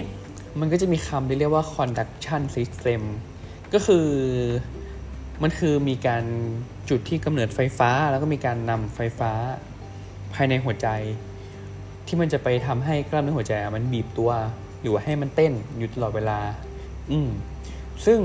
[0.60, 3.02] มันก็จะมีคำที่เรียกว่า conduction system
[3.74, 4.06] ก็คือ
[5.42, 6.24] มันคือมีการ
[6.90, 9.32] จุดที่กำเนิดไฟฟ้า แล้วก็มีการนำไฟฟ้า
[10.34, 10.88] ภายในหัวใจ
[12.06, 14.30] ที่มันจะไปทำให้กล้ามเนื้อหัวใจมันบีบตัว
[14.80, 16.38] หรือว่าให้มันเต้นอยู่ตลอดเวลา
[17.10, 17.28] อืม
[18.06, 18.18] ซึ่ง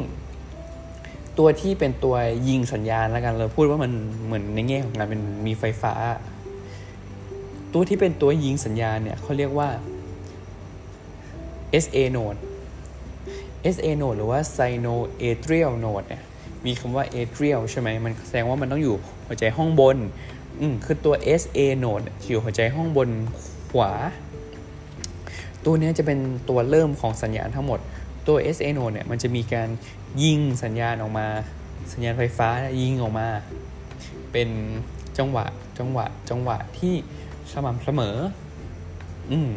[1.37, 2.15] ตัวที่เป็นตัว
[2.47, 3.91] ยิงสัญญาณแล้วกันเราพูดว่ามัน
[4.25, 5.93] เหมือนในแง่ของการเป็นมีไฟฟ้า
[7.73, 9.69] ตัวที่เป็นตัวยิงสัญญาณเนี่ยเขาเรียกว่า
[11.83, 12.39] SA node
[13.75, 16.23] SA node หรือว่า sinoatrial node เนี่ย
[16.65, 18.95] มีคำว่า atrial ใช่ไหมมันแสดงว่ามันต้องอยู่
[19.27, 19.97] หัวใจห้องบน
[20.59, 23.09] อืมคือตัว SA node อยู่หัวใจห้องบน
[23.71, 23.91] ขวา
[25.65, 27.79] ตัวนี้จะเป็นตัวเริ่มของสัญญาณทั้งหมด
[28.27, 29.69] ตัว SA node เนี่ยมันจะมีการ
[30.23, 31.27] ยิงสัญญาณออกมา
[31.93, 32.49] สัญญาณไฟฟ้า
[32.81, 33.27] ยิงออกมา
[34.31, 34.49] เป็น
[35.17, 35.45] จังหวะ
[35.79, 36.95] จังหวะ จังหวะที่
[37.53, 38.17] สม่ำเสมอ
[39.31, 39.51] อืม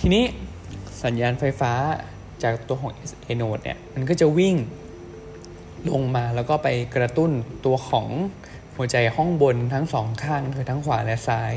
[0.00, 0.24] ทีนี้
[1.04, 1.72] สัญญาณไฟฟ้า
[2.42, 4.56] จากตัวของ SA node เนี่ย มันก็จะวิ่ง
[5.90, 7.30] ลงมาแล้วก็ไปกระตุ้น
[7.64, 8.08] ตัวของ
[8.76, 11.54] หัวใจห้องบนทั้งสองข้างคือทั้งขวาและซ้าย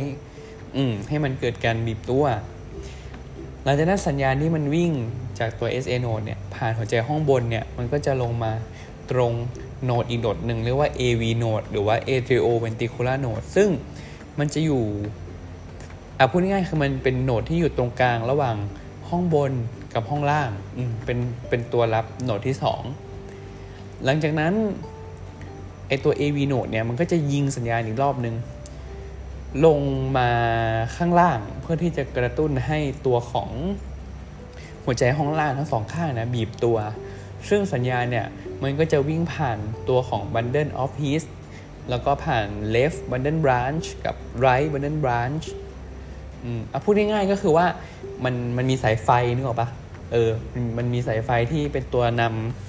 [0.76, 2.26] อืม ให้มันเกิดการบีบตัว
[3.64, 4.92] หลังจากนั้นสัญญาณที่มันวิ่ง
[5.40, 8.52] จากตัว SA node เนี่ย ผ่านหัวใจห้องบนเนี่ย มันก็จะลงมา
[9.12, 9.32] ตรง
[9.86, 13.70] โนดอีกโนดหนึ่งเรียกว่า AV node หรือว่า atrioventricular node ซึ่ง
[14.40, 14.84] มันจะอยู่
[16.18, 18.58] อะพูดง่ายๆคือมันเป็นโหนดที่อยู่ตรงกลางระหว่าง
[19.10, 19.52] ห้องบน
[19.94, 20.50] กับห้องล่าง
[21.06, 21.18] เป็น
[21.50, 22.82] เป็นตัวรับโหนดที่สอง
[24.06, 24.54] หลังจากนั้น
[25.88, 28.36] ไอตัว AV node เนี่ยมันก็จะยิงสัญญาณอีกรอบนึง
[29.66, 29.80] ลง
[30.18, 30.30] มา
[30.96, 33.50] ข้างล่างเพื่อที่จะกระตุ้นให้ตัวของ
[34.86, 36.78] หัวใจห้องล่างทั้งสองข้างนะบีบตัว
[37.50, 38.28] ซึ่งสัญญาณเนี่ย
[38.64, 39.58] มันก็จะวิ่งผ่าน
[39.90, 41.24] ตัวของ bundle of His
[41.90, 44.16] แล้วก็ผ่าน left bundle branch กับ
[44.46, 45.46] right bundle branch
[46.44, 47.66] อืมอะพูดง่ายๆก็คือว่า
[48.24, 49.70] มันมันมีสายไฟนึกออกปะ
[50.12, 50.32] เออ
[50.78, 52.24] มันมีสายไฟที่เป็นตัวน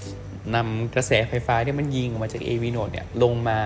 [0.05, 3.59] ำนำกระแสไฟฟ้าที่มันยิงออกมาจาก AV node เนี่ยลงมา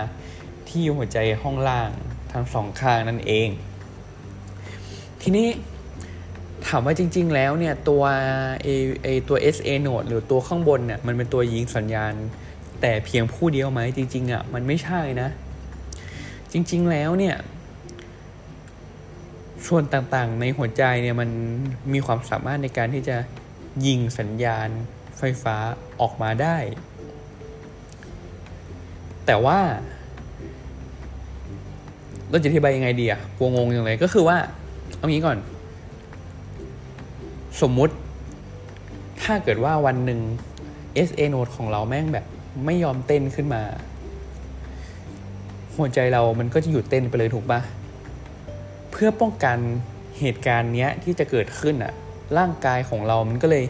[0.68, 1.90] ที่หัวใจห้องล่าง
[2.32, 3.48] ทั้งสองข้างนั่นเอง
[5.22, 5.48] ทีนี้
[6.66, 8.02] ถามว่าจริง ๆ แล้วเนี่ยตัว
[8.66, 8.68] A
[9.06, 12.12] A ตัว SA node หรือตัวข้างบนเนี่ยมันเป็นตัวยิงสัญญาณ
[12.80, 15.28] แต่เพียงผู้เดียวไหมจริง ๆอะมันไม่ใช่นะ
[16.52, 17.36] จริง ๆ แล้วเนี่ย
[19.66, 21.30] ส่วนต่างๆ ในหัวใจเนี่ยมัน
[21.92, 23.16] มีความสามารถในการที่จะ
[23.86, 24.68] ยิงสัญญาณ
[25.18, 25.56] ไฟฟ้า
[26.00, 26.56] ออกมาได้
[29.26, 29.58] แต่ว่า
[32.30, 34.38] เราจะอธิบายยังไงดีอะกลัวงงอย่างไรก็คือว่า
[34.96, 35.38] เอางี้ก่อน
[37.60, 37.94] สมมุติ
[39.22, 40.20] ถ้าเกิดว่าวันหนึ่ง
[41.08, 42.26] SA node ของเราแม่งแบบ
[42.64, 43.62] ไม่ยอมเต้นขึ้นมา
[45.76, 47.60] หัวใจเรามันก็จะหยุดเต้นไปเลยถูกปะ
[48.90, 49.58] เพื่อป้องกัน
[50.20, 51.92] เหตุการณ์เนี้ยที่จะเกิดขึ้นอะ
[52.38, 53.64] ร่างกายของเรามันก็เลย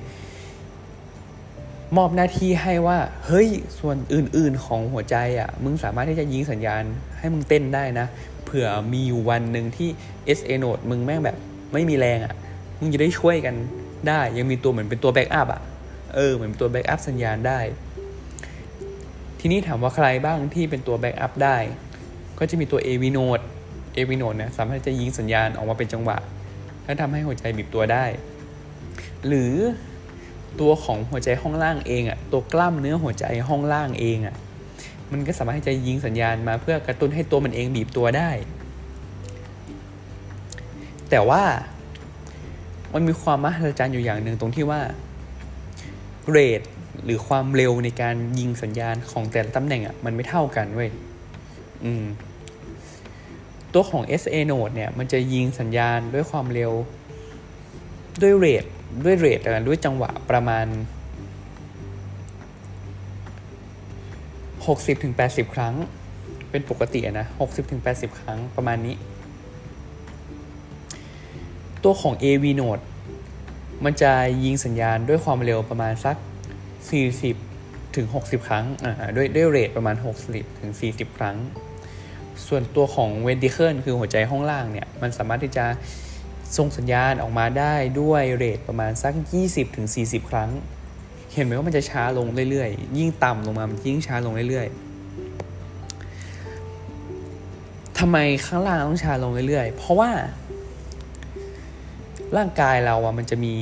[1.97, 6.83] มอบหน้าที่ให้ว่าเฮ้ยส่วนอื่น ๆ ของหัวใจอะ่ะมึงสามารถที่จะยิงสัญญาณ
[7.19, 8.07] ให้มึงเต้นได้นะ
[8.45, 9.89] เผื่อมีวันหนึ่งที่
[10.39, 11.37] SA node มึงแม่งแบบ
[11.73, 12.35] ไม่มีแรงอะ่ะ
[12.79, 13.55] มึงจะได้ช่วยกัน
[14.09, 15.61] ได้ ยังมีตัวเหมือนเป็นตัว backup อะ
[16.15, 17.61] เออเหมือนเป็นตัว backup สัญญาณได้
[19.47, 21.57] ทีนี้ถามว่าใครบ้างที่เป็นตัว backup ได้
[22.39, 23.45] ก็จะมีตัว AV node
[23.97, 26.19] AV node เนี่ยสามารถจะยิงสัญญาณออกมาเป็นจังหวะ
[26.85, 28.05] และทำให้หัวใจบีบตัวได้
[29.27, 29.55] หรือ
[30.61, 34.35] ตัวของหัวใจห้องล่างเองอะตัวกล้ามเนื้อหัวใจห้องล่างเองอะ
[35.13, 38.31] มันก็สามารถที่จะยิงสัญญาณมาเพื่อกระตุ้นให้ตัวมันเองบีบตัวได้
[41.11, 41.43] แต่ว่า
[42.93, 44.81] มันมีความมหัศจรรย์อยู่อย่างหนึ่งตรงที่ว่า
[46.31, 46.63] เรท
[47.05, 50.91] หรือความเร็วในการยิงสัญญาณของแต่ละตำแหน่งอะมันไม่เท่ากันเว้ย
[51.85, 52.05] อืม
[53.73, 56.73] ตัวของ SA node เนี่ยมันจะยิงสัญญาณด้วยความเร็ว
[58.23, 58.65] ด้วยเรท
[59.05, 60.67] ด้วยเรทกันด้วยจังหวะประมาณ
[64.67, 65.75] 60-80 ครั้ง
[66.51, 67.27] เป็นปกติอะนะ
[67.73, 68.97] 60-80 ครั้งประมาณนี้
[71.85, 72.85] ตัวของ AV node
[73.85, 74.13] มันจะ
[74.45, 76.17] ยิงสัญญาณด้วยความเร็วประมาณสัก
[76.87, 78.65] 40ถึง60 ครั้ง
[79.17, 79.97] ด้วยด้วยเรทประมาณ
[80.29, 81.37] 60ถึง40 ครั้ง
[82.47, 85.67] ส่วนตัวของ ventricle คือหัวใจห้องล่างเนี่ย มันสามารถที่จะ
[86.57, 89.15] ส่งสัญญาณออกมาได้ด้วยเรทประมาณสัก
[89.73, 90.51] 20-40 ครั้ง
[91.35, 94.77] เห็นไหมว่ามันจะช้าลงเรื่อยๆ ยิ่งต่ำลงมา มันยิ่งช้าลงเรื่อยๆ
[97.99, 100.11] ทำไมข้างล่างต้องช้าลงเรื่อยๆ เพราะว่า
[102.37, 103.55] ร่างกายเราอะมันจะมี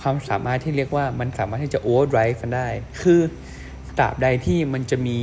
[0.00, 2.68] ความสามารถที่เรียกว่ามันสามารถที่จะ overdrive กันได้
[3.02, 3.20] คือ
[3.98, 5.18] ตราบใดที่มันจะมี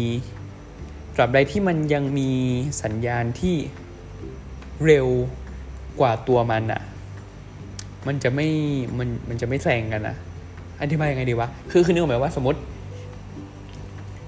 [1.16, 2.32] ตราบใดที่มันยังมี
[2.84, 3.56] สัญญาณที่
[4.86, 5.08] เร็ว
[6.00, 6.82] กว่าตัวมันอะ
[8.08, 8.48] มันจะไม่
[8.98, 10.16] มันมันจะไม่แซงกันอะ
[10.82, 12.60] อธิบายยังไงดีวะ คือคือนึกออกไหมว่าสมมติ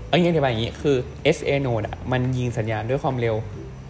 [0.08, 0.98] เอางี้อธิบายอย่างนี้ คือ
[1.38, 3.36] SA node อะมันยิงสัญญาณด้วยความเร็ว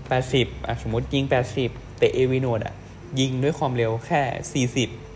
[0.06, 1.24] 80อะสมมติยิง
[1.62, 2.74] 80 แต่ AV node อะ
[3.20, 5.07] ยิงด้วยความเร็วแค่ 40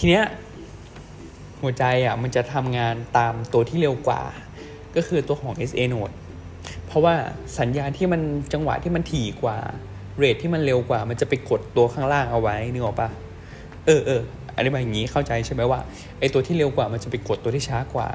[0.00, 0.24] ทีเนี้ย
[1.62, 4.22] หัวใจอะมันจะทำงานตามตัวที่เร็วกว่า
[4.96, 6.14] ก็คือตัวของ SA node
[6.86, 7.14] เพราะว่า
[7.58, 8.20] สัญญาณที่มัน
[8.52, 9.56] จังหวะที่มันถี่กว่า
[10.18, 13.08] เรทที่มันเร็วกว่า มันจะไปกดตัวข้างล่างเอาไว้นึกออกปะ
[13.86, 14.22] เออเออ
[14.54, 15.80] อันนี้มาอย่างนี้เข้าใจใช่ไหมว่า
[16.18, 18.08] ไอตัวที่เร็วกว่ามันจะไปกดตัวที่ช้ากว่า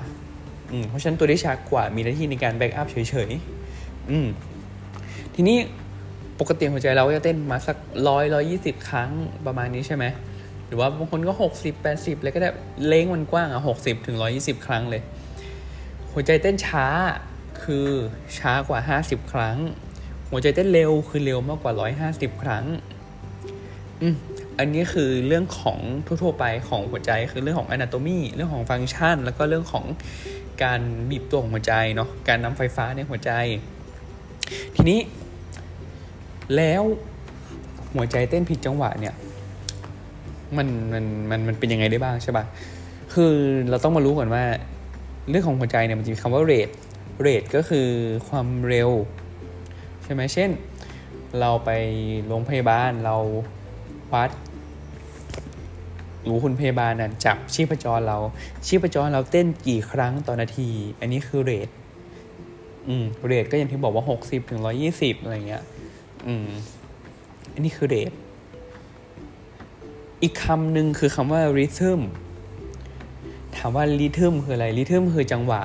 [0.72, 4.28] อืมเพราะฉะนั้นตัวที่ช้ากว่ามีหน้าที่ในการแบ็กอัพเฉยๆอืม
[5.36, 5.58] ทีนี้
[6.40, 9.10] ปกติหัวใจเราจะเต้นมาสักร้อยร้อยี่สิบครั้ง
[9.46, 10.06] ประมาณนี้ใช่ไหม
[10.68, 12.50] หรือว่าบางคนก็หกสิบแปดสิบเลยก็ได้
[12.88, 15.02] เล้งมันกว้างอะหกสิบถึงร้อยี่สิบครั้งเลย
[16.14, 16.88] หัวใจเต้นช้า
[17.64, 17.88] คือ
[18.38, 19.58] ช้ากว่าห้าสิบครั้ง
[20.30, 22.66] หัวใจเต้นเร็วคือเร็วมากกว่าร้อยห้าสิบครั้ง
[24.02, 24.16] อืม
[24.60, 29.86] อันนี้คือเรื่องของทั่วๆไปของหัวใจคือเรื่องของ anatomy เรื่องของฟังก์ชัน แล้วก็เรื่องของ
[30.64, 33.32] การบีบตัวของหัวใจเนาะการนำไฟฟ้าในหัวใจ
[34.76, 35.00] ทีนี้
[36.56, 36.84] แล้ว
[37.96, 39.16] หัวใจเต้นผิดจังหวะเนี่ย
[40.60, 42.46] มันมันมันมันเป็นยังไงได้บ้างใช่ปะ่ะ
[43.14, 43.34] คือ
[43.70, 44.44] เราต้องมารู้ก่อนว่า
[45.30, 46.74] เรื่องของหัวใจเนี่ยมันจะมีคำว่า rate
[47.26, 47.88] rate ก็คือ
[48.28, 48.90] ความเร็ว
[50.04, 50.50] ใช่ไหมเช่น
[51.40, 51.70] เราไป
[52.28, 53.16] โรงพยาบาลเรา
[54.14, 54.30] วัด
[56.28, 58.18] รู้คุณพยาบาลน่ะจับชีพจรเรา
[58.68, 61.70] ชีพจรเราเต้นกี่ครั้งต่อนาที อันนี้คือเรท
[62.88, 65.64] อืมเรทก็อย่างที่บอกว่าหกสิบถึงร้อยี่สิบอะไรเงี้ย
[66.28, 66.48] อืม
[67.54, 68.12] อันนี้คือเรท
[70.24, 72.02] อีกคำหนึ่งคือคำว่า rhythm
[73.56, 75.62] ถามว่า rhythm คืออะไร rhythm คือจังหวะ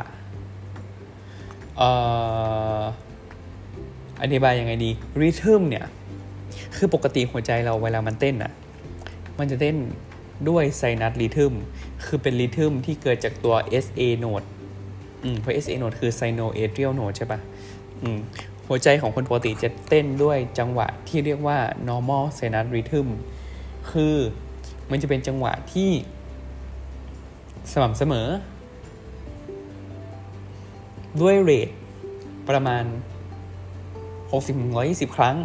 [4.22, 4.90] อธิบายยังไงดี
[5.20, 5.86] rhythm เนี่ย
[6.76, 8.52] คือปกติหัวใจเราเวลามันเต้นอะ
[9.38, 9.76] มันจะเต้น
[10.48, 11.52] ด้วยไซนัสริทึม
[12.04, 14.46] คือเป็นริทึมที่เกิดจากตัว SA node
[15.22, 17.40] อืมเพราะ SA node คือ sinoatrial node ใช่ปะ
[18.02, 18.18] อืม
[18.68, 23.08] หัวใจของคนปกติจะเต้นด้วยจังหวะที่เรียกว่า normal sinus rhythm
[23.90, 24.16] คือ
[24.90, 25.90] มันจะเป็นจังหวะที่
[27.72, 28.28] สม่ำเสมอ
[31.20, 31.68] ด้วยเรท
[32.48, 32.84] ประมาณ
[34.20, 35.36] 60-120 ครั้ง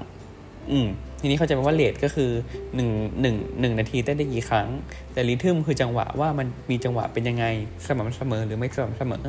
[0.72, 0.88] อืม
[1.20, 2.30] ทีนี้เขาจะแปลว่าเรทก็คือ
[2.76, 2.90] หนึ่ง
[3.22, 4.68] หนึ่งหนึ่งนาทีเต้นได้กี่ครั้ง
[5.14, 7.46] แต่ริทึมคือจังหวะว่ามันมีจังหวะเป็นยังไง
[7.88, 9.24] สม่ำเสมอหรือไม่สม่ำเสมอ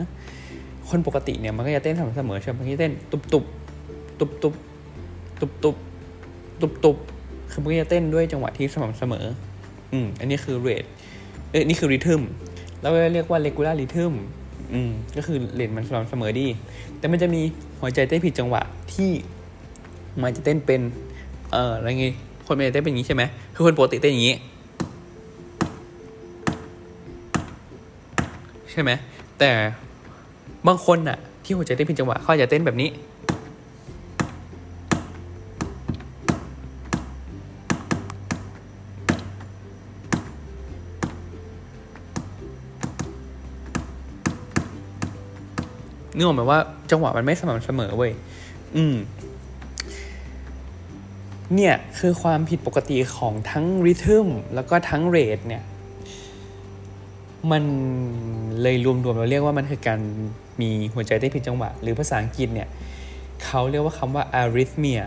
[0.89, 3.45] คนปกติเนี่ยมันก็จะเต้นสม่ำเสมอใช่ไหมมันก็จะเต้นตุบตุบ
[4.19, 4.53] ตุบตุบ
[5.41, 5.77] ตุบตุบ
[6.61, 6.97] ตุบตุบ
[7.51, 9.25] คือมันก็จะเต้นด้วยจังหวะที่สม่ำเสมอ
[9.95, 10.85] อืมอันนี้คือเรท
[11.51, 12.23] เอ้ยนี่คือริทึม
[12.81, 14.15] แล้วก็เรียกว่า regular rhythm
[14.73, 16.47] อืมก็คือเรทมันสม่ำเสมอดี
[16.99, 17.43] แต่มันจะมี
[17.81, 18.63] หัวใจเต้นผิดจังหวะ
[18.95, 19.11] ที่
[20.23, 20.81] มันจะเต้นเป็น
[21.53, 22.13] เอ่ออะไรงี้
[22.47, 23.23] คนไม่ได้เต้นเป็นอย่างนี้ใช่ไหม
[23.55, 24.37] คือคนปกติเต้นอย่างนี้
[28.71, 28.91] ใช่ไหม
[29.39, 29.51] แต่
[30.67, 32.89] บางคนน่ะที่หัวใจเต้นผิดจังหวะเขาจะเต้นแบบนี้
[46.15, 46.59] นึกออกไหมว่า
[46.91, 48.13] จังหวะมันไม่สม่ำเสมอเว้ย
[48.77, 48.97] อืม
[51.55, 55.63] เนี่ยคือความผิดปกติของทั้งริทึมแล้วก็ทั้งเรทเนี่ย
[57.51, 57.63] มัน
[58.63, 60.01] เลยรวมๆเราเรียกว่ามันคือการ
[60.61, 62.69] มีหัวใจเต้นผิดจังหวะ หรือภาษาอังกฤษเนี่ย
[63.45, 65.05] เขาเรียกว่าคำว่า arrhythmia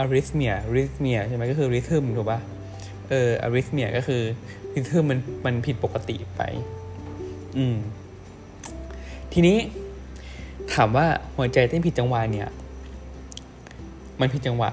[0.00, 2.40] arrhythmia arrhythmia ใช่ไหมก็คือ rhythm ถูกปะ
[3.10, 4.22] เออ arrhythmia ก็คือ
[4.74, 6.42] rhythm มันมันผิดปกติไป
[7.56, 7.76] อืม
[9.32, 9.56] ทีนี้
[10.74, 11.06] ถามว่า
[11.36, 12.48] หัวใจเต้นผิดจังหวะเนี่ย
[14.20, 14.70] มันผิดจังหวะ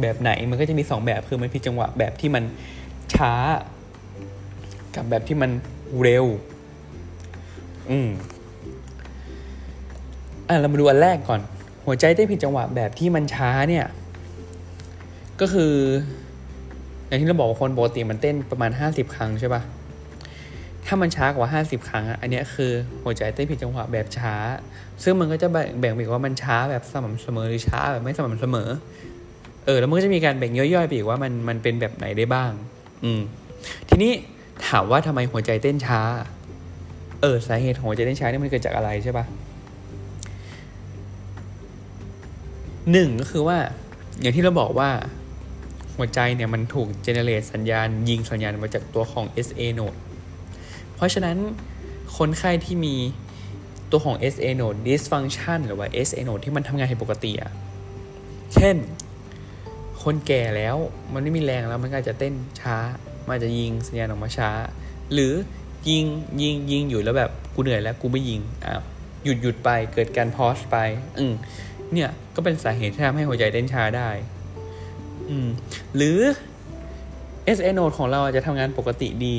[0.00, 2.44] แบบไหนมันก็จะมีสองแบบคือมันผิดจังหวะแบบที่มัน
[3.14, 3.32] ช้า
[4.94, 5.50] กับแบบที่มัน
[6.00, 6.24] เร็ว
[7.90, 8.08] อืม
[10.48, 11.40] อะเรามาดูอันแรกก่อน
[11.86, 13.86] หัวใจเต้นผิดจังหวะแบบที่มันช้าเนี่ย
[15.40, 15.72] ก็คือ
[17.06, 19.62] อย่างที่เราบอกว่าคนปกติมันเต้นประมาณห้าสิบครั้งใช่ปะ
[20.86, 22.72] ถ้ามันช้ากว่าห้าสิบครั้งอะอันนี้คือ
[23.04, 24.34] หัวใจเต้นผิดจังหวะแบบช้า
[25.02, 28.68] ซึ่งมันก็จะแบ่งแบ่งไปว่ามันช้าแบบสม่ำเสมอหรือช้าแบบไม่สม่ำเสมอ
[29.66, 32.50] เออ แล้วมันก็จะมีการแบ่งย่อยๆไปอีกว่ามันมันเป็นแบบไหนได้บ้าง
[33.04, 33.20] อืม
[33.88, 34.12] ทีนี้
[34.68, 36.00] ถามว่าทำไมหัวใจเต้นช้า
[37.20, 39.24] เออสาเหตุของหัวใจเต้นช้านี่มันเกิดจากอะไรใช่ปะ
[42.92, 43.58] หนึ่งก็คือว่า
[44.20, 44.90] อย่างที่เราบอกว่า
[45.96, 49.98] หัวใจเนี่ยมันถูกเจเนเรตสัญญาณยิงสัญญาณมาจากตัวของ SA node
[51.02, 51.36] ราะฉะนั้น
[52.16, 52.96] คนไข้ที่มี
[53.90, 57.52] ตัวของ SA node dysfunction หรือว่า SA node ที่มันทำงานผิดปกติอะ
[58.54, 58.76] เช่น
[60.02, 60.76] คนแก่แล้ว
[61.12, 62.76] มันไม่มีแรงแล้วมันก็อาจจะเต้นช้า
[63.28, 64.50] มันจะยิงสัญญาณออกมาช้า
[65.12, 65.32] หรือ
[65.88, 66.04] ยิง
[66.42, 68.82] ยิงยิงอยู่แล้วแบบกูเหนื่อยแล้วกูไม่ยิงอ้าว
[69.24, 70.76] หยุดหยุดไปเกิดการพอสไป
[71.18, 71.32] อืม
[71.92, 74.10] เนี่ยก็เป็นสาเหตุที่ทำให้หัวใจเต้นช้าได้
[75.28, 75.48] อืม
[75.96, 76.18] หรือ
[77.56, 79.34] SA node ของเราอาจจะทำงานปกติดี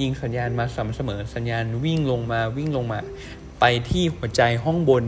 [0.00, 2.98] ยิงสัญญาณมาสม่ำเสมอสัญญาณวิ่งลงมาวิ่งลงมา
[3.60, 5.04] ไปที่หัวใจห้องบน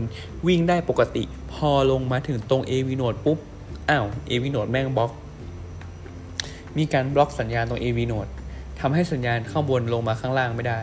[0.47, 3.37] วิ่งได้ปกติ พอลงมาถึงตรง AV node ปุ๊บ
[3.89, 5.11] อ้าว AV node แม่งบล็อก
[6.77, 8.31] มีการบล็อกสัญญาณตรง AV node
[8.79, 10.79] ทำให้สัญญาณข้างบนลงมาข้างล่างไม่ได้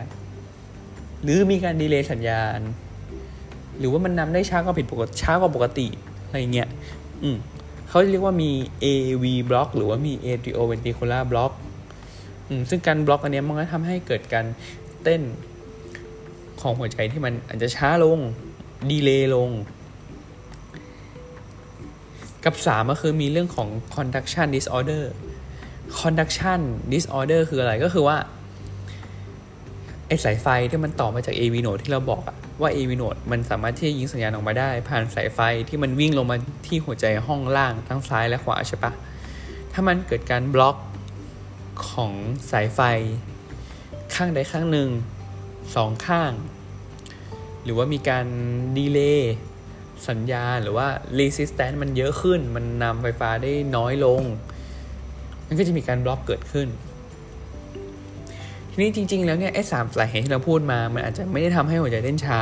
[1.23, 2.59] หรือมีการดีเลย์สัญญาณ
[3.79, 5.87] หรือว่ามันนำได้ช้ากว่าผิดปกติช้ากว่าปกติ
[6.25, 6.69] อะไรเงี้ย
[7.23, 7.37] อืม
[7.89, 8.51] เขาเรียกว่ามี
[8.83, 11.51] AV block หรือว่ามี atrioventricular block
[12.47, 14.45] อืมซึ่งการบล็อกอันนี้มันก็ทำให้เกิดการ
[15.03, 15.21] เต้น
[16.61, 18.19] ของหัวใจที่มันอาจจะช้าลง
[18.89, 19.49] ดีเลย์ลง
[22.45, 25.03] กับสามก็คือมีเรื่องของ conduction disorder
[25.99, 26.59] conduction
[26.93, 28.17] disorder คืออะไรก็คือว่า
[30.09, 38.91] ไอสายไฟที่มันต่อมาจาก AV node ที่เราบอกอะว่า AV node มันสามารถที่จะยิงสัญญาณออกมาได้ ผ่านสายไฟที่มันวิ่งลงมาที่หัวใจห้องล่างทั้งซ้ายและขวาใช่ปะ
[39.73, 40.77] ถ้ามันเกิดการบล็อก
[41.89, 42.13] ของ
[42.51, 42.79] สายไฟ
[44.15, 44.89] ข้างใดข้างหนึ่ง
[45.75, 46.31] สองข้าง
[47.63, 48.25] หรือว่ามีการ
[48.77, 49.33] ดีเลย์
[50.07, 50.87] สัญญาณหรือว่า
[51.19, 54.21] resistance มันเยอะขึ้น มันนำไฟฟ้าได้น้อยลง
[55.47, 56.67] มันก็จะมีการบล็อกเกิดขึ้น
[58.81, 62.39] นี้จริง ๆ แล้วเนี่ยไอ้สามสาเหตุที่เราพูดมา มันอาจจะไม่ได้ทำให้หัวใจเต้นช้า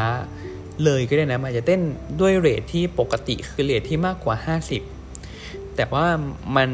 [0.83, 1.81] เลยก็ได้นะมันอาจจะเต้น
[2.21, 4.35] ด้วยเรทที่ปกติคือเรทที่มากกว่า
[5.03, 6.05] 50 แต่ว่า
[6.57, 6.69] มัน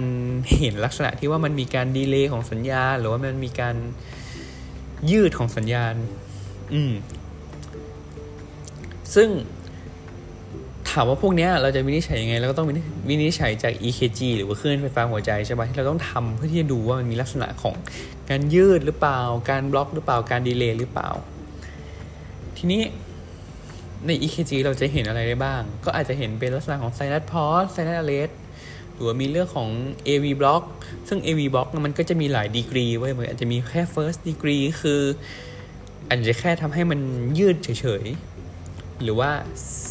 [0.59, 3.75] เห็นลักษณะที่ว่ามันมีการดีเลย์ของสัญญาณหรือว่ามันมีการ
[5.11, 5.93] ยืดของสัญญาณ
[6.73, 6.93] อืม
[9.15, 9.29] ซึ่ง
[10.93, 12.67] ถามว่าพวกนี้เราจะวินิจฉัยยังไงเราก็ต้อง
[13.09, 17.75] วินิจฉัยจาก EKG หรือว่าคลื่นไฟฟ้าหัวใจใช่ไหมที่เราต้องทำเพื่อที่จะดูว่ามันมีลักษณะของ
[18.29, 21.09] การยืดหรือเปล่า การบล็อกหรือเปล่าการดีเลย์หรือเปล่า
[22.57, 22.81] ทีนี้
[24.07, 28.33] ใน EKG เราจะเห็นอะไรได้บ้าง ก็อาจจะเห็นเป็นลักษณะของ sinus pause sinus arrest
[28.93, 29.69] หรือว่ามีเรื่องของ
[30.07, 30.63] AV block
[31.07, 35.01] ซึ่ง AV block มันก็จะมีหลายดีกรีไว้ยมันอาจจะมีแค่ first degree คือ
[36.07, 36.99] อาจจะแค่ทำให้มัน
[37.39, 37.69] ยืดเฉ
[38.01, 38.32] ยๆ
[39.03, 39.31] หรือว่า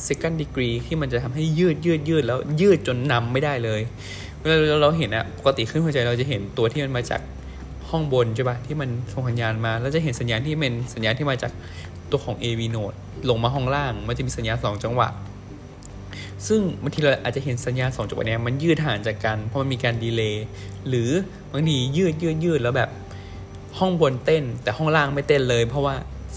[0.09, 3.81] second degree ที่มันจะทำให้ยืดยืดยืดแล้วยืดจนนำไม่ได้เลย
[4.41, 7.21] เวลาเราเห็นอะปกติขึ้นหัวใจเราจะเห็นตัวที่มันมาจาก
[7.91, 11.53] ห้องบนใช่ปะที่มันส่งสัญญาณมา แล้วจะเห็นสัญญาณที่เป็นสัญญาณที่มาจาก
[12.11, 12.97] ตัวของ AV node
[13.29, 15.09] ลงมาห้องล่าง มันจะมีสัญญาณสองจังหวะ
[16.47, 20.45] ซึ่งบางทีเราอาจจะเห็นสัญญาณสองจังหวะเนี้ยมันยืดห่างจากกัน เพราะมันมีการดีเลย์
[20.89, 21.11] หรือ
[21.53, 22.91] บางทียืดยืดยืดแล้วแบบ
[23.79, 25.95] ห้องบนเต้น แต่ห้องล่างไม่เต้นเลย เพราะว่า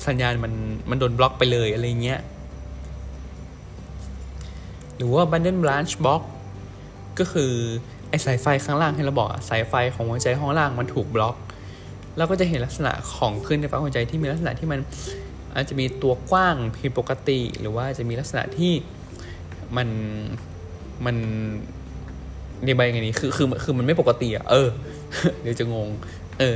[0.07, 0.53] สัญญาณมัน
[0.89, 2.19] มันโดนบล็อกไปเลยอะไรเงี้ย
[4.97, 6.23] หรือว่า bundle branch block
[7.19, 7.51] ก็คือ
[8.09, 11.35] ไอสายไฟข้างล่างที่เราบอกอะสายไฟของหัวใจห้องล่างมันถูกบล็อก
[12.17, 14.79] เราก็จะเห็นลักษณะของคลื่นไฟฟ้าหัวใจที่มีลักษณะที่มัน
[15.53, 18.73] อาจจะมีตัวกว้างผิดปกติ หรือว่าจะมีลักษณะที่
[19.77, 19.87] มัน
[21.05, 21.15] มัน
[22.65, 24.69] ในใบไงนี้คือคือคือมันไม่ปกติอะเออ
[25.41, 25.87] เดี๋ยวจะงง
[26.39, 26.55] เออ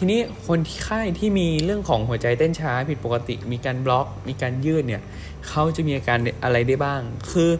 [0.00, 5.02] ทีนี้คนที่ไข้ที่มีเรื่องของหัวใจเต้นช้าผิดปกติ มีการบล็อก มีการยืดเนี่ย
[5.48, 7.50] เขาจะมีอาการอะไรได้บ้าง คือ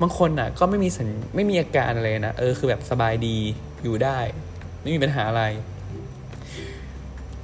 [0.00, 3.36] บางคนอะก็ไม่มีสัญไม่มีอาการอะไรนะเออคือแบบสบายดี
[3.82, 4.18] อยู่ได้
[4.80, 5.42] ไม่มีปัญหาอะไร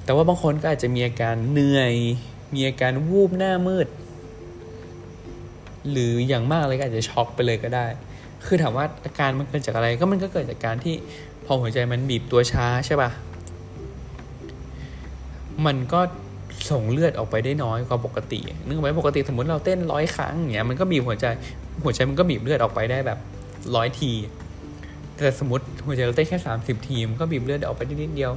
[0.04, 1.94] แต่ว่าบางคนก็อาจจะมีอาการเหนื่อย
[2.54, 3.86] มีอาการวูบหน้ามืด
[5.90, 7.86] หรืออย่างมากเลยก็อาจจะช็อกไปเลยก็ได้
[8.46, 10.94] คือถามว่าอาการมันเกิดจากอะไรก็มันก็เกิดจากการที่
[11.44, 13.10] พอหัวใจมันบีบตัวช้าใช่ปะ
[15.66, 16.00] มันก็
[16.70, 21.26] ส่งเลือดออกไปได้น้อยกว่าปกตินึกไว้ปกติสมมติเราเต้นร้อยครั้งอย่างเงี้ยมันก็บีบหัวใจ
[21.84, 23.18] หัวใจมันก็บีบเลือดออกไปได้แบบ
[23.76, 24.12] ร้อยที
[25.16, 28.32] แต่สมมติหัวใจเราเต้นแค่สามสิบทีมันก็บีบเลือดออกไปนิดเดียว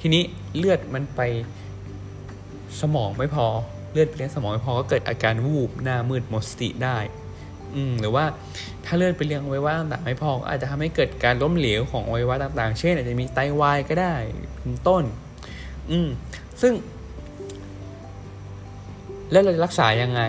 [0.00, 0.22] ทีนี้
[0.56, 1.20] เลือดมันไป
[2.80, 3.46] สมองไม่พอ
[3.92, 6.98] เลือดไปเลี้ยงสมองไม่พอก็เกิดอาการวูบหน้ามืดหมดสติได้
[7.74, 8.24] อืมหรือว่า
[8.84, 14.14] ถ้าเลือดไปเลี้ยงอวัยวะต่างๆไม่พอก็อาจจะทำให้เกิดการล้มเหลวของอวัยวะต่างๆ เช่นอาจจะมีไตวายก็ได้
[14.60, 15.04] เป็นต้น
[15.90, 16.08] อืม
[16.62, 16.72] ซึ่ง
[19.32, 20.22] แล้วเราจะรักษายังไง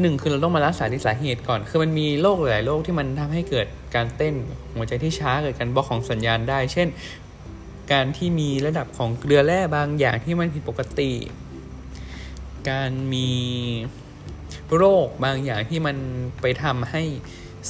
[0.00, 4.34] หนึ่งคือเราต้องมารักษาที่สาเหตุก่อน คือมันมีโรคหลายโรคที่มันทำให้เกิดการเต้น
[4.74, 6.88] หัวใจที่ช้าเกิดการบล็อกของสัญญาณได้ เช่น
[7.92, 11.12] การที่มีระดับของเกลือแร่บางอย่างที่มันผิดปกติ
[12.70, 13.30] การมี
[14.76, 15.96] โรคบางอย่างที่มัน
[16.40, 17.02] ไปทำให้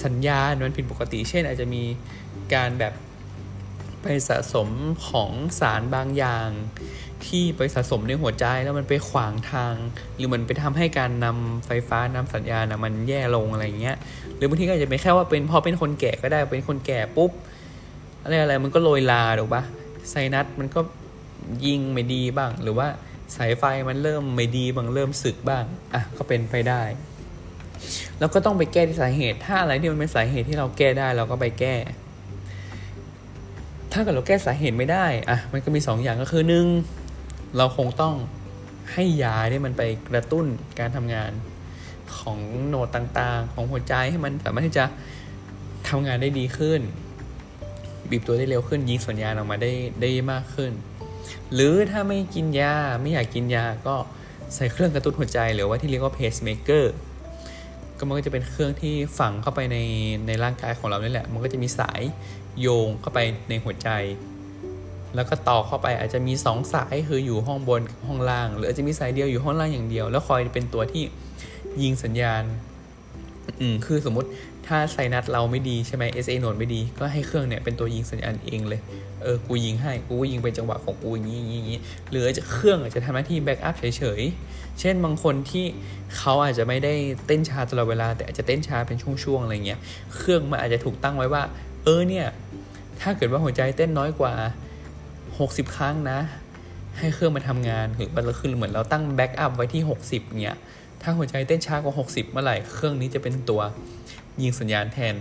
[0.04, 1.82] สัญญาณมันผิดปกติ เช่น อาจจะมี
[2.54, 2.92] การแบบ
[4.02, 4.68] ไปสะสม
[5.08, 6.48] ของสารบางอย่าง
[7.28, 9.74] ที่ไปสะสมในหัวใจแล้วมันไปขวางทาง
[10.16, 13.96] หรือมันไปทำให้การนำไฟฟ้านำสัญญาณนะมันแย่ลงอะไรเงี้ย
[14.36, 17.30] หรือบางทีก็อาจจะเป็นแค่ว่าเป็นพอเป็นคนแก่ก็ได้เป็นคนแก่ปุ๊บ
[18.22, 19.62] อะไรอะไรมันก็โรยลาถูกปะ
[20.10, 20.80] ไซนัสมันก็
[21.66, 22.88] ยิงไม่ดีบ้าง หรือว่า
[23.36, 25.64] สายไฟมันเริ่มไม่ดีบางเริ่มสึกบ้าง
[25.94, 26.82] อะก็เป็นไปได้
[28.18, 31.76] แล้วก็ต้องไปแก้ที่สาเหตุ ถ้าอะไรที่มันเป็นสาเหตุที่เราแก้ได้เราก็ไปแก้
[33.92, 36.66] ถ้าเกิดเราแก้สาเหตุไม่ได้อะมันก็มีสองอย่างก็คือหนึ่ง
[37.56, 38.14] เราคงต้อง
[38.92, 40.46] ให้ยาที่มันไปกระตุ้น
[40.78, 41.32] การทำงาน
[42.18, 42.38] ของ
[42.68, 44.84] โนดต่างๆ ของหัวใจให้มันสามารถที่จะ
[45.88, 46.80] ทำงานได้ดีขึ้น
[48.10, 50.72] บีบตัวได้เร็วขึ้นยิงสัญญาณออกมาได้ได้มากขึ้น
[51.54, 53.94] หรือถ้าไม่กินยาไม่อยากกินยาก็
[54.54, 56.94] ใส่เครื่องกระตุ้นหัวใจ หรือว่าที่เรียกว่าเพสเมเกอร์
[57.98, 59.78] ก็มันก็จะเป็นเครื่องที่ฝังเข้าไปใน
[60.26, 62.00] ในร่างกายของเรานี่แหละ มันก็จะมีสาย
[62.60, 63.88] โยงเข้าไปในหัวใจ
[65.14, 71.02] แล้วก็ต่อเข้าไปอาจจะมีสองสายคืออยู่ห้องบนกับห้องล่าง หรืออาจจะมีสายเดียวอยู่ห้องล่างอย่างเดียว แล้วคอยเป็นตัวที่
[71.82, 72.42] ยิงสัญญาณ
[73.60, 74.28] อืมคือสมมติ
[74.66, 78.80] ถ้า sinus เราไม่ดีใช่ไหม SA โนดไม่ดี ก็ให้เครื่องเนี่ยเป็นตัวยิงสัญญาณเองเลย
[79.22, 81.78] เออ กูยิงให้ กูก็ยิงเป็นจังหวะของกูอย่างนี้อย่างนี้
[82.10, 85.64] หรือจะเครื่องอาจจะทำหน้าที่ backup เฉยๆ เช่นบางคนที่
[86.16, 86.94] เขาอาจจะไม่ได้
[87.26, 89.78] เต้นช้าตลอดเวลา แต่อาจจะเต้นช้าเป็นช่วงๆอะไรเงี้ย
[90.16, 91.42] เครื่องมันอาจจะถูกตั้งไว้ว่า
[91.84, 92.26] เออเนี่ย
[93.00, 94.32] ถ้าเกิดว่าหัวใจเต้นน้อยกว่า
[95.50, 96.18] 60 ครั้งนะ
[96.98, 100.56] ให้เครื่องมาทำงานคือมันคือเหมือนเราตั้ง backup ไว้ที่ 60เนี่ย
[101.02, 103.60] ถ้าหัวใจเต้นช้ากว่า 60 เมื่อไหร่เครื่องนี้จะเป็นตัว
[104.42, 105.14] ยิงสัญญาณแทน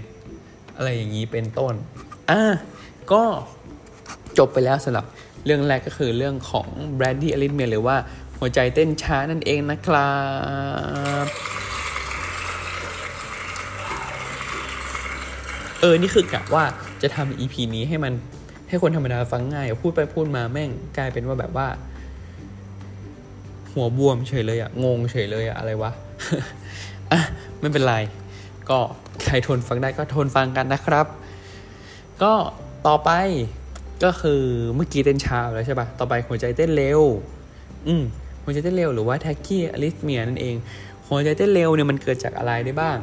[0.77, 1.73] อะไรอย่างนี้เป็นต้น
[2.29, 2.41] อะ
[3.11, 3.23] ก็
[4.37, 5.05] จบไปแล้วสำหรับ
[5.45, 6.67] เรื่องแรกก็คือเรื่องของ
[6.97, 7.95] Brady Arrhythmia หรือว่า
[8.39, 10.11] หัวใจเต้นช้านั่นเองนะครั
[11.23, 11.25] บ
[15.79, 16.63] เออ นี่คือกะว่า
[17.01, 18.13] จะทำ EP นี้ให้มัน
[18.71, 21.67] ให้คนธรรมดาฟังง่ายพูดไปพูดมาแม่งกลายเป็นว่าแบบว่า
[23.71, 25.91] หัวบวมเฉยเลยอะงงเฉยเลยอะอะไรวะ
[27.11, 27.21] อะ
[27.59, 27.95] ไม่เป็นไร
[28.69, 28.79] ก็
[29.25, 31.05] ใครทนฟังได้ก็ทนฟังกันนะครับ
[32.23, 32.33] ก็
[32.87, 33.11] ต่อไป
[34.03, 34.41] ก็คือ
[34.75, 37.01] เมื่อกี้เต้นช้าแล้วใช่ปะต่อไปหัวใจเต้นเร็ว
[37.87, 38.03] อืม
[38.43, 40.55] หัวใจเต้นเร็วหรือว่า tachy arrhythmia นั่นเอง
[41.07, 42.97] หัวใจเต้นเร็วเนี่ยมันเกิดจากอะไรได้บ้าง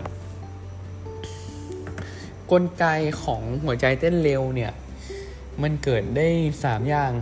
[2.51, 2.85] กลไก
[3.23, 4.73] ของหัวใจเต้นเร็วเนี่ย
[5.62, 6.28] มันเกิดได้
[6.61, 7.12] 3 อย่าง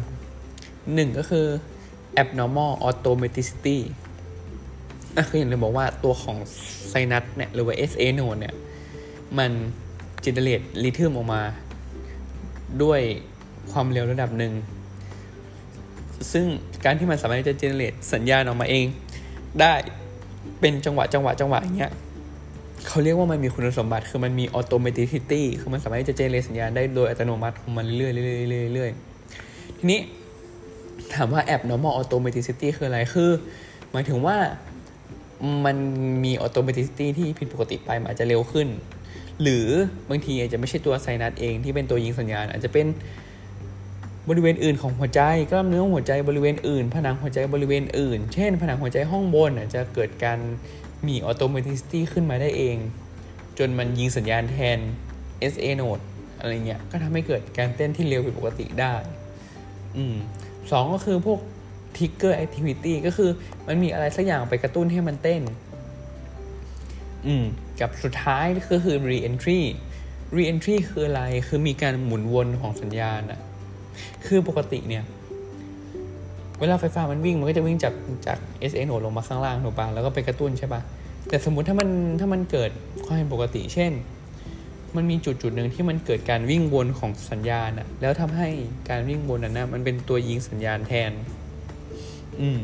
[0.94, 1.46] หนึ่งก็คือ
[2.22, 3.78] abnormal automaticity
[5.16, 6.36] อะคืออย่างที่บอกว่าตัวของ
[6.88, 8.54] ไซนัสเนี่ยหรือว่า SA node เนี่ย
[9.38, 9.50] มัน
[10.24, 11.42] จินเนเรตลิทึมออกมา
[12.82, 13.00] ด้วย
[13.72, 14.52] ความเร็วระดับหนึ่ง
[16.32, 16.46] ซึ่ง
[16.84, 18.86] การที่มันสามารถจะเจเนเรตสัญญาณออกมาเอง
[19.60, 19.72] ได้
[20.60, 21.92] เป็นจังหวะจังหวะจังหวะอย่างเงี้ย
[22.88, 30.00] เขาเรียกว่ามันมีคุณสมบัติคือมันมี automaticity คือมันสามารถจะ generate สัญญาณได้โดยอัตโนมัติของมันเรื่อยๆเรื่อยๆเรื่อยๆทีนี้
[31.14, 33.30] ถามว่าแอบ normal automaticity คืออะไรคือ
[33.92, 34.36] หมายถึงว่า
[35.64, 35.76] มัน
[36.24, 38.68] มี automaticity ที่ผิดปกติไปมันอาจจะเร็วขึ้น
[39.42, 39.66] หรือ
[40.08, 42.86] บางทีอาจจะไม่ใช่ตัว sinus เองที่เป็นตัวยิงสัญญาณ อาจจะเป็น
[44.28, 45.20] บริเวณอื่นของหัวใจ
[45.50, 50.38] กล้ามเนื้อหัวใจบริเวณอื่น ผนังหัวใจบริเวณอื่น เช่น ผนังหัวใจห้องบนอาจจะเกิดการ
[51.08, 52.76] มี automaticity ขึ้นมาได้เอง
[53.58, 54.78] จนมันยิงสัญญาณแทน
[55.52, 56.04] SA node
[56.38, 58.94] อะไรเงี้ย ก็ทำให้เกิดการเต้นที่เร็วผิดปกติได้
[59.96, 60.16] อืม
[60.70, 61.40] สองก็คือพวก
[61.96, 63.30] trigger activity ก็คือ
[63.66, 65.42] มันมีอะไรสักอย่างไปกระตุ้นให้มันเต้น
[67.26, 67.44] อืม
[67.80, 69.60] กับสุดท้ายก็คือ re-entry
[70.36, 73.40] re-entry คืออะไร คือมีการหมุนวนของสัญญาณอะ
[74.26, 75.04] คือปกติเนี่ย
[76.60, 77.94] เวลาไฟฟ้ามันวิ่งมันก็จะวิ่งจาก
[78.26, 78.38] จาก
[78.70, 80.80] SNO ลงมาข้างล่างถูกปะแล้วก็ไปกระตุ้นใช่ปะ
[81.28, 81.88] แต่สมมติถ้ามัน
[82.20, 82.70] ถ้ามันเกิด
[83.06, 83.92] ความปกติ เช่น
[84.96, 88.48] มันมีจุดจุดหนึ่งที่มันเกิดการวิ่งวนของสัญญาณอะแล้วทำให้
[88.90, 91.12] การวิ่งวนนั้นนะมันเป็นตัวยิงสัญญาณแทน
[92.40, 92.58] อืม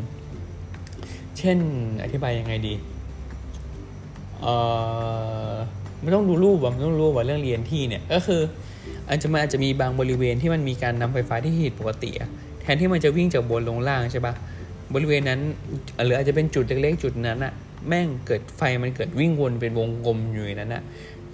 [1.39, 1.59] เช่น
[2.03, 2.75] อธิบายยังไงดี
[4.41, 4.55] เอ่
[5.51, 5.53] อ
[6.03, 8.41] ไม่ต้องดูรูปว่าไม่ต้องรู้ว่าเรื่องเรียนที่เนี่ย ก็คือ
[9.09, 12.31] อาจจะมันอาจจะมีบางบริเวณที่มันมีการนำไฟฟ้าที่ผิดปกติอะ
[12.63, 14.35] แทนที่มันจะวิ่งจากบนลงล่างใช่ปะ
[14.95, 15.41] บริเวณนั้น
[16.05, 17.53] หรืออาจจะเป็นจุดเล็กๆจุดนั้นอะ
[17.89, 20.83] แม่งเกิดไฟมันเกิดวิ่งวนเป็นวงกลมอยู่ในนั้นอะ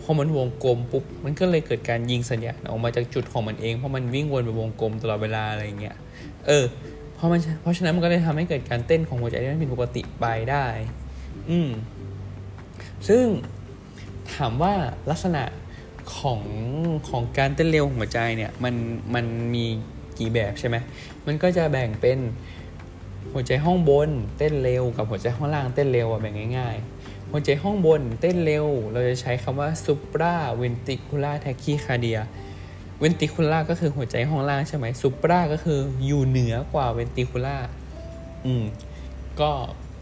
[0.02, 5.96] พอมันวงกลมปุ๊บมันก็เลยเกิดการยิงสัญญาณออกมาจากจุดของมันเองเพราะมันวิ่งวนเป็นวงกลมตลอดเวลาอะไรเงี้ย
[6.46, 6.64] เออ
[7.14, 10.66] เพราะมันเพราะฉะนั้นมันก็เลยทำให้เกิดการเต้นของหัวใจที่มันผิดปกติไปได้
[11.50, 11.70] อืม
[13.08, 13.24] ซึ่ง
[14.34, 14.72] ถามว่า
[15.10, 15.42] ลักษณะ
[16.16, 16.40] ของ
[17.08, 18.74] ของการเต้นเร็วของหัวใจเนี่ยมัน
[19.14, 19.66] มันมี
[20.18, 20.76] กี่แบบใช่ไหม
[21.26, 22.18] มันก็จะแบ่งเป็น
[23.32, 32.20] หัวใจห้องบนเต้นเร็วกับหัวใจห้องล่างเต้นเร็วอะแบ่งง่ายๆ หัวใจห้องบนเต้นเร็ว เราจะใช้คำว่า supra ventricular tachycardia
[33.00, 37.56] เวนติคูล่าก็คือหัวใจห้องล่างใช่ไหมซูปราก็คืออยู่เหนือกว่าเวนติคูล่า
[38.44, 38.64] อืม
[39.40, 39.50] ก็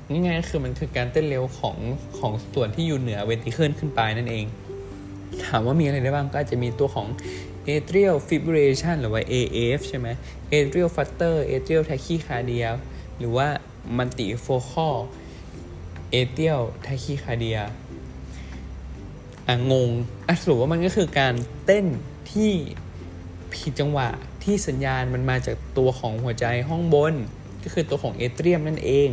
[0.09, 1.77] ง่ายๆคือมันคือการเต้นเร็วของ
[2.19, 4.45] ของส่วนที่อยู่เหนือเวนติเคิลขึ้นไปนั่นเอง
[5.45, 7.07] ถามว่ามีอะไรได้บ้างก็อาจจะมีตัวของ
[7.75, 10.09] atrial fibrillation หรือว่า AF ใช่ไหม
[10.53, 12.69] atrial flutter atrial tachycardia
[13.19, 13.49] หรือว่า
[13.97, 14.97] multifocal
[16.21, 17.63] atrial tachycardia
[19.47, 19.91] อะงง
[20.27, 21.87] อะสรุปว่ามันก็คือการเต้น
[22.33, 22.53] ที่
[23.55, 24.09] ผิดจังหวะ
[24.45, 27.15] ที่สัญญาณมันมาจากตัวของหัวใจห้องบน
[27.65, 29.11] ก็คือตัวของเอเทรียมนั่นเอง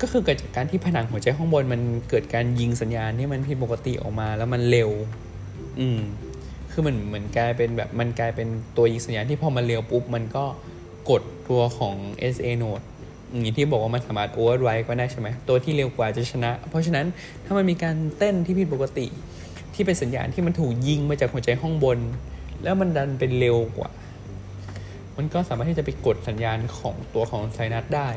[0.00, 1.80] ก็คือเกิดจากการที่ผนังหัวใจข้างบนมัน
[2.10, 4.90] เกิดการยิงสัญญาณที่มันผิดปกติออกมาแล้วมันเร็ว
[5.80, 6.00] อืม
[6.72, 10.44] คือมันเหมือนกลายเป็นแบบมันกลายเป็นตัวยิงสัญญาณที่พอมันเร็วปุ๊บ มันก็
[11.10, 11.96] กดตัวของ
[12.34, 12.84] SA node
[13.30, 17.06] อย่างที่บอกว่ามันสามารถ override ก็ได้ใช่ไหมตัวที่เร็วกว่าจะชนะ เพราะฉะนั้น
[17.44, 19.06] ถ้ามันมีการเต้นที่ผิดปกติ
[19.74, 21.98] ที่เป็นสัญญาณที่มันถูกยิงมาจากหัวใจห้องบน
[22.62, 23.90] แล้วมันดันเป็นเร็วกว่า
[25.16, 28.08] มันก็สามารถที่จะไปกดสัญญาณของตัวของไซนัสได้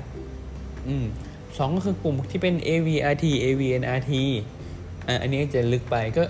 [0.87, 1.05] อืม
[1.57, 4.11] สองก็คือกลุ่มที่เป็น AVRT AVNRT
[5.07, 6.23] อะอันนี้จะลึกไปก็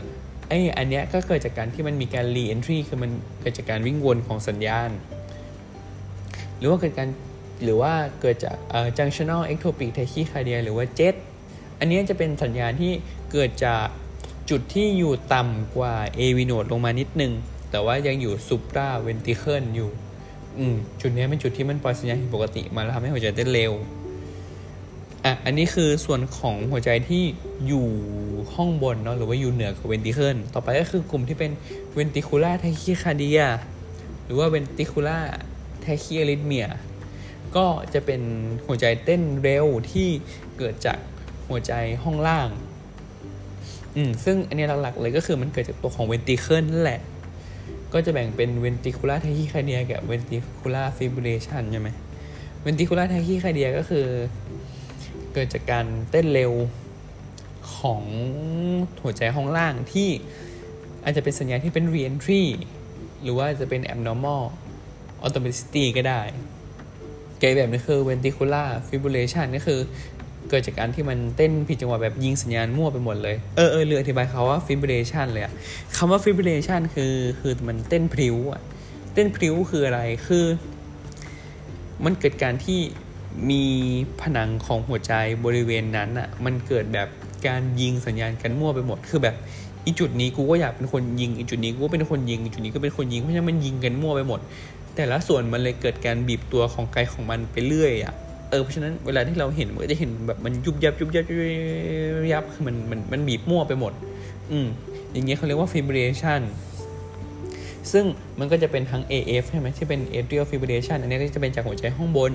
[0.48, 4.89] ไออันเนี้ยก็เกิดจากการที่มันมีการ re-entry คือมันเกิดจากการวิ่งวนของสัญญาณ
[6.58, 7.10] หรือว่าเกิดการ
[7.64, 11.16] หรือว่าเกิดจาก uh, junctional ectopic tachycardia หรือว่า JET
[11.80, 12.91] อันนี้จะเป็นสัญญาณที่
[13.32, 13.86] เกิดจาก
[14.50, 17.34] จุดที่อยู่ต่ำกว่า AV node ลงมานิดนึง
[17.72, 19.89] แต่ว่ายังอยู่ supra ventricle อยู่
[20.58, 23.72] อืมจุดนี้เป็นจุดที่มันปล่อยสัญญาณผิดปกติมาแล้วทำให้หัวใจเต้นเร็ว
[25.24, 27.24] อะอันนี้คือส่วนของหัวใจที่
[27.68, 27.88] อยู่
[28.55, 31.51] ห้องบนเนาะหรือว่าอยู่เหนือกับ ventricle ต่อไปก็คือกลุ่มที่เป็น
[31.97, 33.47] ventricular tachycardia
[34.24, 35.24] หรือว่า ventricular
[35.86, 36.70] tachyarrhythmia
[37.55, 38.22] ก็จะเป็น
[38.65, 40.09] หัวใจเต้นเร็วที่
[40.57, 40.97] เกิดจาก
[41.49, 42.49] หัวใจห้องล่าง
[43.95, 47.01] อืมซึ่งอันนี้หลักๆเลยก็คือมันเกิดจากตัวของ ventricle นั่นแหละ
[47.93, 51.89] ก็จะแบ่งเป็น ventricular tachycardia กับ ventricular fibrillation ใช่ไหม
[52.65, 54.05] ventricular tachycardia ก็คือ
[55.38, 56.54] เกิดจากการเต้นเร็ว
[57.78, 58.04] ของ
[59.04, 60.10] หัวใจห้องล่างที่
[61.04, 62.44] อาจจะเป็นสัญญาณที่เป็น re-entry
[63.24, 64.44] หรือว่าจะเป็น abnormal
[65.26, 66.22] automaticity ก็ได้
[67.40, 69.80] เกยแบบนี้คือ ventricular fibrillation ก็คือ
[70.50, 75.54] เกิดจากการที่มันเต้นผิดจังหวะแบบยิงสัญญาณมั่วไปหมดเลย เออเออเรืออธิบายเขาว่า fibrillation เลยอะ
[75.98, 78.62] คำว่า fibrillation คือคือมันเต้นพริ้วอะ
[79.14, 80.46] เต้นพริ้วคืออะไรคือ
[82.06, 82.80] มันเกิดการที่
[83.50, 83.64] มี
[84.22, 85.14] ผนังของหัวใจ
[85.46, 87.08] บริเวณนั้นอะมันเกิดแบบ
[87.48, 89.36] การยิงสัญญาณกันมั่วไปหมดคือแบบ
[89.86, 94.40] อีจุดนี้กูก็อยากเป็นคนยิงอีจุดนี้กูก็เป็นคนยิงอีจุดนี้ก็เป็นคนยิงเพราะฉะนั้นมันยิงกันมั่วไปหมด
[94.96, 98.14] แต่ละส่วนมันเลยเกิดการบีบตัวของไกลของมันไปเรื่อยอะ
[98.50, 101.36] เออเพราะฉะนั้นเวลาที่เราเห็นมันก็จะเห็นแบบมันยุบยับยุบยับยุ
[102.24, 103.94] บยับคือมันมันมันบีบมั่วไปหมด
[104.52, 104.68] อืม
[105.14, 106.42] อย่างเงี้ยเขาเรียกว่า fibrillation
[107.92, 108.06] ซึ่ง
[108.40, 112.34] มันก็จะเป็นทั้ง AF ใช่ไหมที่เป็น atrial fibrillation อันนี้ก็จะเป็นจากหัวใจห้องบน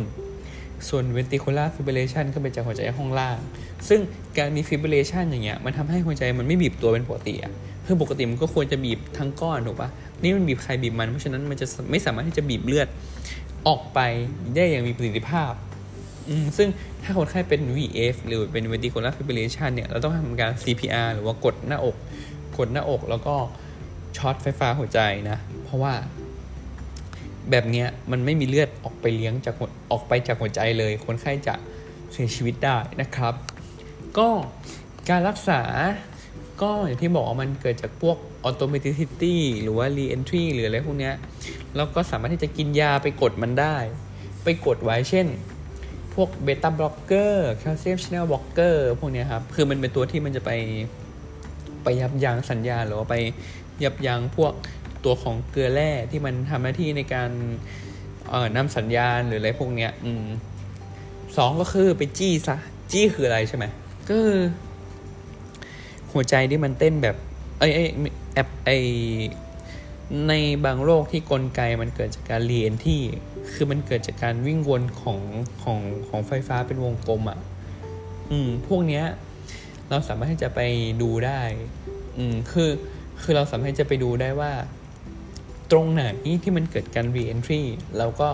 [0.88, 3.36] ส่วน ventricular fibrillation ก็เป็นจากหัวใจห้องล่าง
[3.88, 4.00] ซึ่ง
[4.38, 7.52] การมี fibrillation อย่างเงี้ยมันทำให้หัวใจมันไม่บีบตัวเป็นปกติอะ
[7.86, 9.88] คือปกติมันก็ควรจะบีบทั้งก้อนถูกปะ
[10.22, 12.88] นี่มันบีบใครบีบมัน เพราะฉะนั้นมันจะไม่สามารถที่จะบีบเลือด
[13.66, 13.98] ออกไป
[14.54, 15.52] ได้อย่างมีประสิทธิภาพ
[16.28, 16.68] อืมซึ่ง
[17.02, 21.96] ถ้าคนไข้เป็น VF หรือเป็น ventricular fibrillation เนี่ย เราต้องทำการ CPR หรือว่ากดหน้าอก
[22.58, 23.34] กดหน้าอกแล้วก็
[24.16, 25.92] ช็อตไฟฟ้าหัวใจนะ เพราะว่า
[27.50, 31.54] แบบเนี้ยมันไม่มีเลือดออกไปเลี้ยงจากหัวออกไปจากหัวใจเลย คนไข้จะ
[32.12, 33.34] เสียชีวิตได้นะครับ
[34.18, 34.28] ก็
[35.08, 35.62] การรักษา
[36.62, 38.16] ก็อย่างที่บอกมันเกิดจากพวก
[38.48, 41.14] automaticity หรือว่า re-entry หรืออะไรพวกเนี้ย
[41.76, 43.76] แล้วก็สามารถที่จะกินยาไปกดมันได้
[44.44, 45.26] ไปกดไว้เช่น
[46.14, 50.50] พวก beta blocker calcium channel blocker พวกเนี้ยครับ คือมันเป็นตัวที่มันจะไป
[51.82, 53.16] ไปยับยั้งสัญญาณหรือว่าไป
[53.84, 54.52] ยับยั้งพวก
[55.04, 57.30] ตัวของเกลือแร่ที่มันทำหน้าที่ในการ
[58.28, 60.24] เอ่อนำสัญญาณหรืออะไรพวกเนี้ย อืม
[61.36, 62.56] สองก็คือไปจี้ซะ
[62.92, 63.64] จี้คืออะไรใช่ไหม
[64.08, 64.42] ก็คือ
[66.12, 67.16] หัวใจที่มันเต้นแบบ
[67.58, 67.88] เอ้ยเอ้ย
[68.34, 68.70] แอบไอ
[70.28, 70.32] ใน
[70.64, 73.00] บางโรคที่กลไกมันเกิดจากการเรียนที่
[73.52, 75.20] คือมันเกิดจากการวิ่งวนของ
[75.62, 75.78] ของ
[76.08, 77.38] ของไฟฟ้าเป็นวงกลมอะ่ะ
[78.30, 79.04] อืม พวกเนี้ย
[79.90, 80.60] เราสามารถที่จะไป
[81.02, 81.40] ดูได้
[82.16, 82.70] อืม คือ
[83.22, 84.52] คือเราสามารถที่จะไปดูได้ว่า
[85.72, 86.04] ตรงไหน
[86.42, 87.62] ที่มันเกิดการ re-entry
[87.98, 88.28] เราก็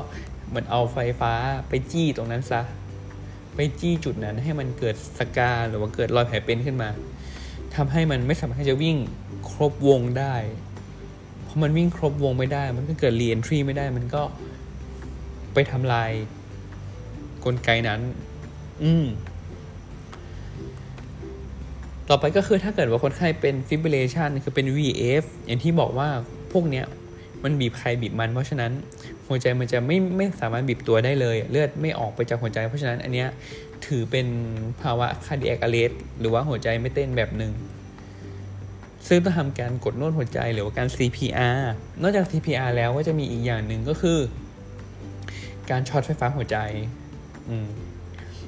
[0.49, 1.33] เหมันเอาไฟฟ้า
[1.69, 2.61] ไปจี้ตรงนั้นซะ
[3.55, 6.89] ไปจี้จุดนั้นให้มันเกิดสกาหรือว่าเกิดรอยแผลเป็นขึ้นมา
[7.75, 8.97] ทำให้มันไม่สามารถจะวิ่ง
[9.51, 10.35] ครบวงได้
[11.43, 14.23] เพราะมันวิ่งครบวงไม่ได้ มันก็เกิด re-entry ไม่ได้ มันก็
[15.55, 16.11] ไปทำลาย
[17.45, 18.01] กลไกนั้น
[18.83, 19.07] อืม
[22.09, 26.09] ต่อไปก็คือถ้าเกิดว่าคนไข้เป็น fibrillation คือเป็น VF อย่างที่บอกว่า
[26.53, 26.87] พวกเนี้ย
[27.45, 28.73] มันบีบใครบีบมัน เพราะฉะนั้น
[29.29, 33.29] หัวใจมันจะไม่ไม่สามารถบีบตัวได้เลย เลือดไม่ออกไปจากหัวใจ เพราะฉะนั้นอันเนี้ย
[33.87, 34.27] ถือเป็น
[34.83, 37.53] ภาวะ cardiac arrest หรือว่าหัวใจไม่เต้นแบบหนึ่ง
[39.09, 41.59] ซึ่งต้องทำการกดนวดหัวใจหรือว่าการ CPR
[42.03, 44.19] นอกจาก CPR แล้วก็จะมีอีกอย่างหนึ่งก็คือ
[45.71, 46.57] การช็อตไฟฟ้าหัวใจ
[47.49, 47.69] อืม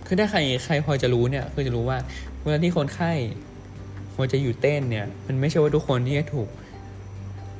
[0.06, 1.98] คือถ้าใครใครพอจะรู้เนี่ยคือจะรู้ว่า
[2.42, 3.12] เวลาที่คนไข้
[4.16, 6.48] หัวใจหยุดเต้นเนี่ย มันไม่ใช่ว่าทุกคนที่จะถูก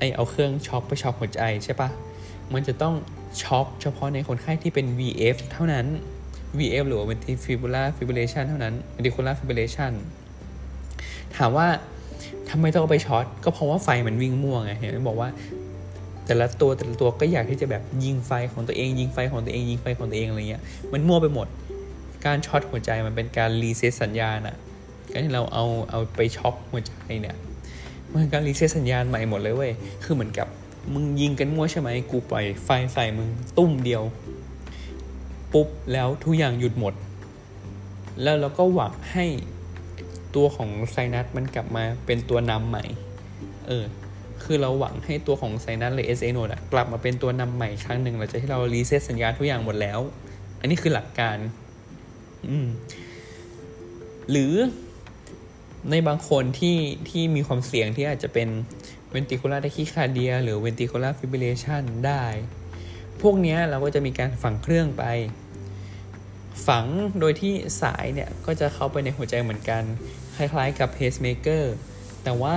[0.01, 1.89] ไอเอาเครื่องช็อคไปช็อคหัวใจใช่ปะ
[2.53, 2.95] มันจะต้อง
[3.43, 5.87] ช็อคเฉพาะในคนไข้ที่เป็น VF เท่านั้น
[6.59, 9.93] VF หรือว่า ventricular fibrillation เท่านั้น ventricular fibrillation
[11.37, 11.67] ถามว่า
[12.51, 15.29] ทำไมต้องเอาไปช็อต ก็เพราะว่าไฟมันวิ่งมั่วไงเห็นบอกว่า
[16.27, 21.47] แต่ละตัวแต่ละตัวก็อยากที่จะแบบยิงไฟของตัวเอง ยิงไฟของตัวเองยิงไฟของตัวเองอะไรเงี้ยมันมั่วไปหมด
[22.27, 24.57] การช็อตหัวใจมันเป็นการรีเซ็ตสัญญาณอะ
[25.11, 27.37] การที่เราเอาเอาไปช็อคหัวใจเนี่ย
[28.13, 29.73] มันการรีเซ็ตสัญญาณใหม่หมดเลยเว้ย
[30.05, 30.49] คือเหมือนกับ
[30.95, 34.03] มึงยิงกันมั่วใช่ไหม กูปล่อยไฟใส่มึงตุ้มเดียว
[35.53, 36.95] ปุ๊บแล้วทุกอย่างหยุดหมด
[38.23, 39.27] แล้วเราก็หวังให้
[40.35, 42.85] ตัวของไซนัสมันกลับมาเป็นตัวนำใหม่
[43.67, 43.85] เออ
[44.45, 49.99] คือเราหวังให้ตัวของไซนัสหรือ SA node อะกลับมาเป็นตัวนำใหม่ครั้งหนึ่งหลังจากที่เรารีเซ็ตสัญญาณทุกอย่างหมดแล้ว
[50.61, 51.37] อันนี้คือหลักการ
[52.49, 52.67] อืม
[54.31, 54.53] หรือ
[55.91, 56.79] ในบางคนที่
[57.09, 58.49] ที่มีความเสี่ยงที่อาจจะเป็น
[59.15, 62.25] ventricular tachycardia หรือ ventricular fibrillation ได้
[63.23, 65.05] พวกนี้เราก็จะมีการฝังเครื่องไป
[66.67, 66.85] ฝัง
[67.21, 69.83] โดยที่สายเนี่ย ก็จะเข้าไปในหัวใจเหมือนกัน
[70.37, 71.65] คล้ายๆกับ pacemaker
[72.25, 72.57] แต่ว่า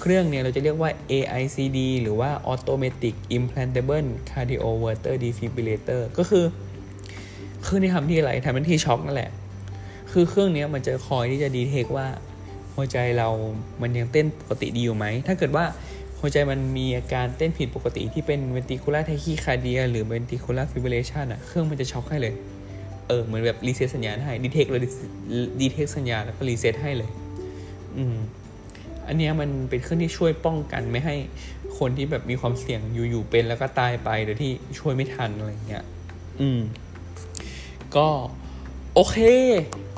[0.00, 6.44] เครื่องเนี่ยเราจะเรียกว่า AICD หรือว่า automatic implantable cardioverter defibrillator ก็คือ
[7.62, 9.30] เครื่องที่ทำที่อะไรทำหน้าที่ช็อคนั่นแหละ
[10.12, 12.06] คือเครื่องนี้มันจะคอยที่จะดีเทคว่า
[12.76, 13.28] หัวใจเรา
[13.82, 15.64] มันยังเต้นปกติดีอยู่ไหม ถ้าเกิดว่า
[16.20, 22.34] หัวใจมันมีอาการเต้นผิดปกติที่เป็น ventricular tachycardia หรือ ventricular fibrillation อะเครื่องมันจะช็อกให้เลย
[23.08, 24.80] เออ เหมือนแบบรีเซ็ตสัญญาณให้ detect เลย
[25.60, 27.10] detect สัญญาณแล้วก็รีเซ็ตให้เลย
[27.96, 28.16] อืม
[29.06, 31.14] อันเนี้ยมันเป็นเครื่องที่ช่วยป้องกันไม่ให้
[31.78, 35.84] คนที่แบบมีความเสี่ยงอยู่ๆเป็นแล้วก็ตายไปโดยที่ช่วยไม่ทันอะไรเงี้ย
[36.40, 36.60] อืม
[37.96, 38.06] ก็
[38.98, 39.18] โอเค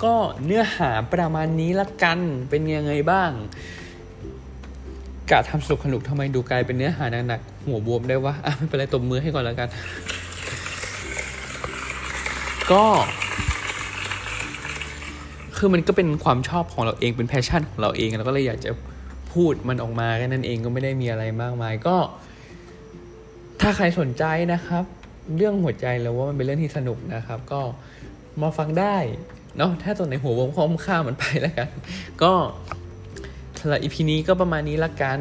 [0.05, 2.19] ก็เนื้อหาประมาณนี้ละกัน
[2.51, 3.31] เป็นยังไงบ้าง
[5.31, 9.69] กะทำสนุกสนุกทำไมดูกลายเป็นเนื้อหาหนักๆหัวบวมได้วะ อะไม่เป็นไรตบมือให้ก่อนละกัน
[12.71, 12.85] ก็
[15.57, 18.71] คือมันก็เป็นความชอบของเราเองเป็นแพชชั่นของเราเองเราก็เลยอยากจะ
[19.33, 21.97] พูดมันออกมาแค่นั้นเองก็ไม่ได้มีอะไรมากมาย ก็
[23.61, 24.85] ถ้าใครสนใจนะครับ
[25.37, 27.61] เรื่องหัวใจแล้วว่ามันเป็นเรื่องที่สนุกนะครับ ก็
[28.43, 28.97] มาฟังได้
[29.59, 31.69] เนาะถ้าตัวไหนหัววงข้อมข้ามมันไปแล้วกัน
[32.23, 32.33] ก็
[33.61, 35.21] สำหรับ EP นี้ก็ประมาณนี้ละกัน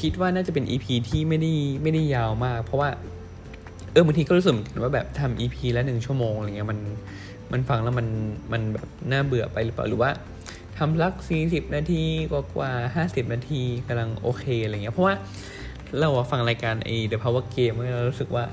[0.00, 1.52] คิดว่าน่าจะเป็น EP ที่ไม่ได้
[1.82, 2.90] ไม่ได้ยาวมาก เพราะว่า
[3.92, 6.78] เออบางทีก็รู้สึกเหมือนกันว่าแบบทำ EP ละหนึ่งชั่วโมงอะไรเงี้ยมัน
[7.52, 8.06] มันฟังแล้วมัน
[8.52, 10.10] มันแบบน่าเบื่อไปหรือเปล่าหรือว่า
[10.78, 15.14] ทำลักสี่สิบนาทีกว่ากว่าห้าสิบนาทีกำลังโอเคอะไรเงี้ยเพราะว่า
[16.00, 18.44] เราฟังรายการไอ้ The Power Game เรารู้สึกว่า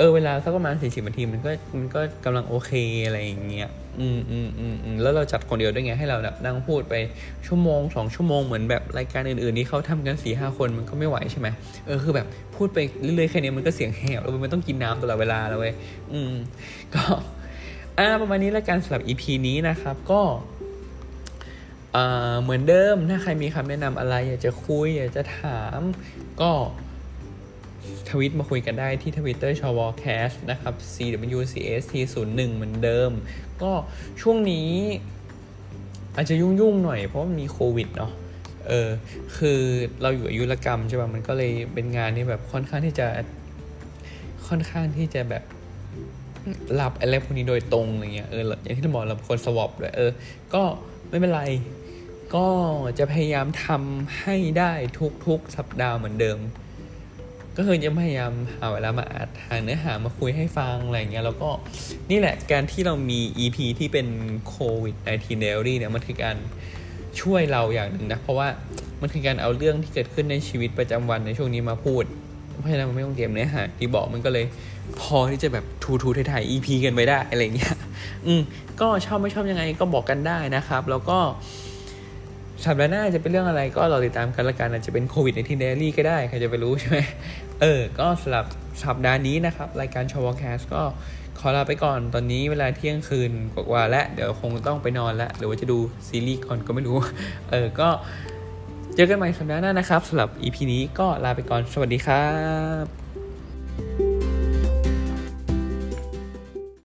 [0.00, 2.72] เออเวลาสักประมาณสี่สิบนาทีมันก็มันก็กำลังโอเค
[3.06, 3.68] อะไรอย่างเงี้ย
[4.00, 6.94] อืมอืมอืมอืมแล้วเราจัดคนเดียวด้วยไงให้เราแบบนั่งพูดไป
[7.46, 11.48] ชั่วโมงสองชั่วโมงเหมือนแบบรายการอื่นๆที่เขาทำกันสี่ห้าคนมันก็ไม่ไหวใช่ไหม
[11.86, 12.26] เออคือแบบ
[12.56, 15.74] พูดไปเรื่อยๆแค่นี้มันก็เสียงแหบแล้วมันต้องกินน้ำตลอดเวลาแล้วเว้ย
[16.12, 16.32] อืม
[16.94, 17.02] ก็
[17.98, 20.22] อ่าประมาณนี้แล้วกันสำหรับ EP นี้นะครับก็
[21.96, 25.80] อ่าเหมือนเดิมถ้าใครมีคำแนะนำอะไร อยากจะคุย อยากจะถาม
[26.40, 26.50] ก็
[28.10, 33.10] ทวิตมาคุยกันได้ที่ทวิตเตอร์ชาวอแคสนะครับ CWCST 0 1 เหมือนเดิม
[33.62, 33.72] ก็
[34.20, 34.70] ช่วงนี้
[36.16, 38.12] อาจจะยุ่งๆหน่อยเพราะมันมีโควิดเนาะ
[38.68, 38.88] เออ
[39.36, 39.60] คือ
[40.02, 43.06] เราอยู่อายุรกรรมใช่ป่ะมันก็เลยเป็นงานที่แบบค่อนข้างที่จะ
[44.48, 45.44] ค่อนข้างที่จะแบบ
[46.80, 50.10] รับอะไรพวกนี้โดยตรงอะไรเงี้ยเอออย่างที่เราบอกเราคนสวอปด้วยเออ
[50.54, 50.62] ก็
[51.08, 51.42] ไม่เป็นไร
[52.34, 52.48] ก็
[52.98, 54.72] จะพยายามทำให้ได้
[55.26, 56.38] ทุกๆสัปดาห์เหมือนเดิม
[57.56, 61.50] ก็คือจะพยายามหาเวลามาอัดหาเนื้อหามาคุยให้ฟังอะไรเงี้ยแล้วก็
[62.10, 64.06] นี่แหละการที่เรามี EP ที่เป็น
[64.48, 66.36] โควิด19 diary เนี่ยมันคือการ
[67.20, 68.48] ช่วยเราอย่างหนึ่งนะ เพราะว่า
[69.00, 72.04] มันคือการเอาเรื่องที่เกิดขึ้นในชีวิตประจำวันในช่วงนี้มาพูด
[72.58, 74.46] เพราะฉะนั้นมันไม่ต้องเตรียมเนื้อหาที่บอกมันก็เลย
[75.00, 77.74] พอที่จะแบบทูทูถ่าย EP กันไปได้อะไรเงี้ย
[78.26, 78.42] อืม
[78.80, 81.18] ก็ชอบไม่ชอบยังไงก็บอกกันได้นะครับ แล้วก็
[82.66, 86.98] สัปดาห์หน้าจะเป็นเรื่องอะไรก็รอติดตามกันละกันอาจจะเป็นโควิด nineteen diary ก็ได้ ใครจะไปรู้ใช่ไหม
[87.60, 88.44] เออ ก็สำหรับ
[88.84, 90.82] สัปดาห์นี้นะครับ รายการชอวอแคสต์ก็
[91.38, 96.96] ขอลาไปก่อนตอนนี้เวลาเที่ยงคืนกว่าและ เดี๋ยวคงต้องไปนอนล้วหรือว่าจะดูซีรีส์ก่อนก็ไม่รู้
[97.50, 97.88] เออ ก็
[98.94, 102.26] เจอกันใหม่สัปดาห์หน้านะครับสำหรับ EP นี้ก็ลาไปก่อนสวัสดีครั
[102.82, 104.09] บ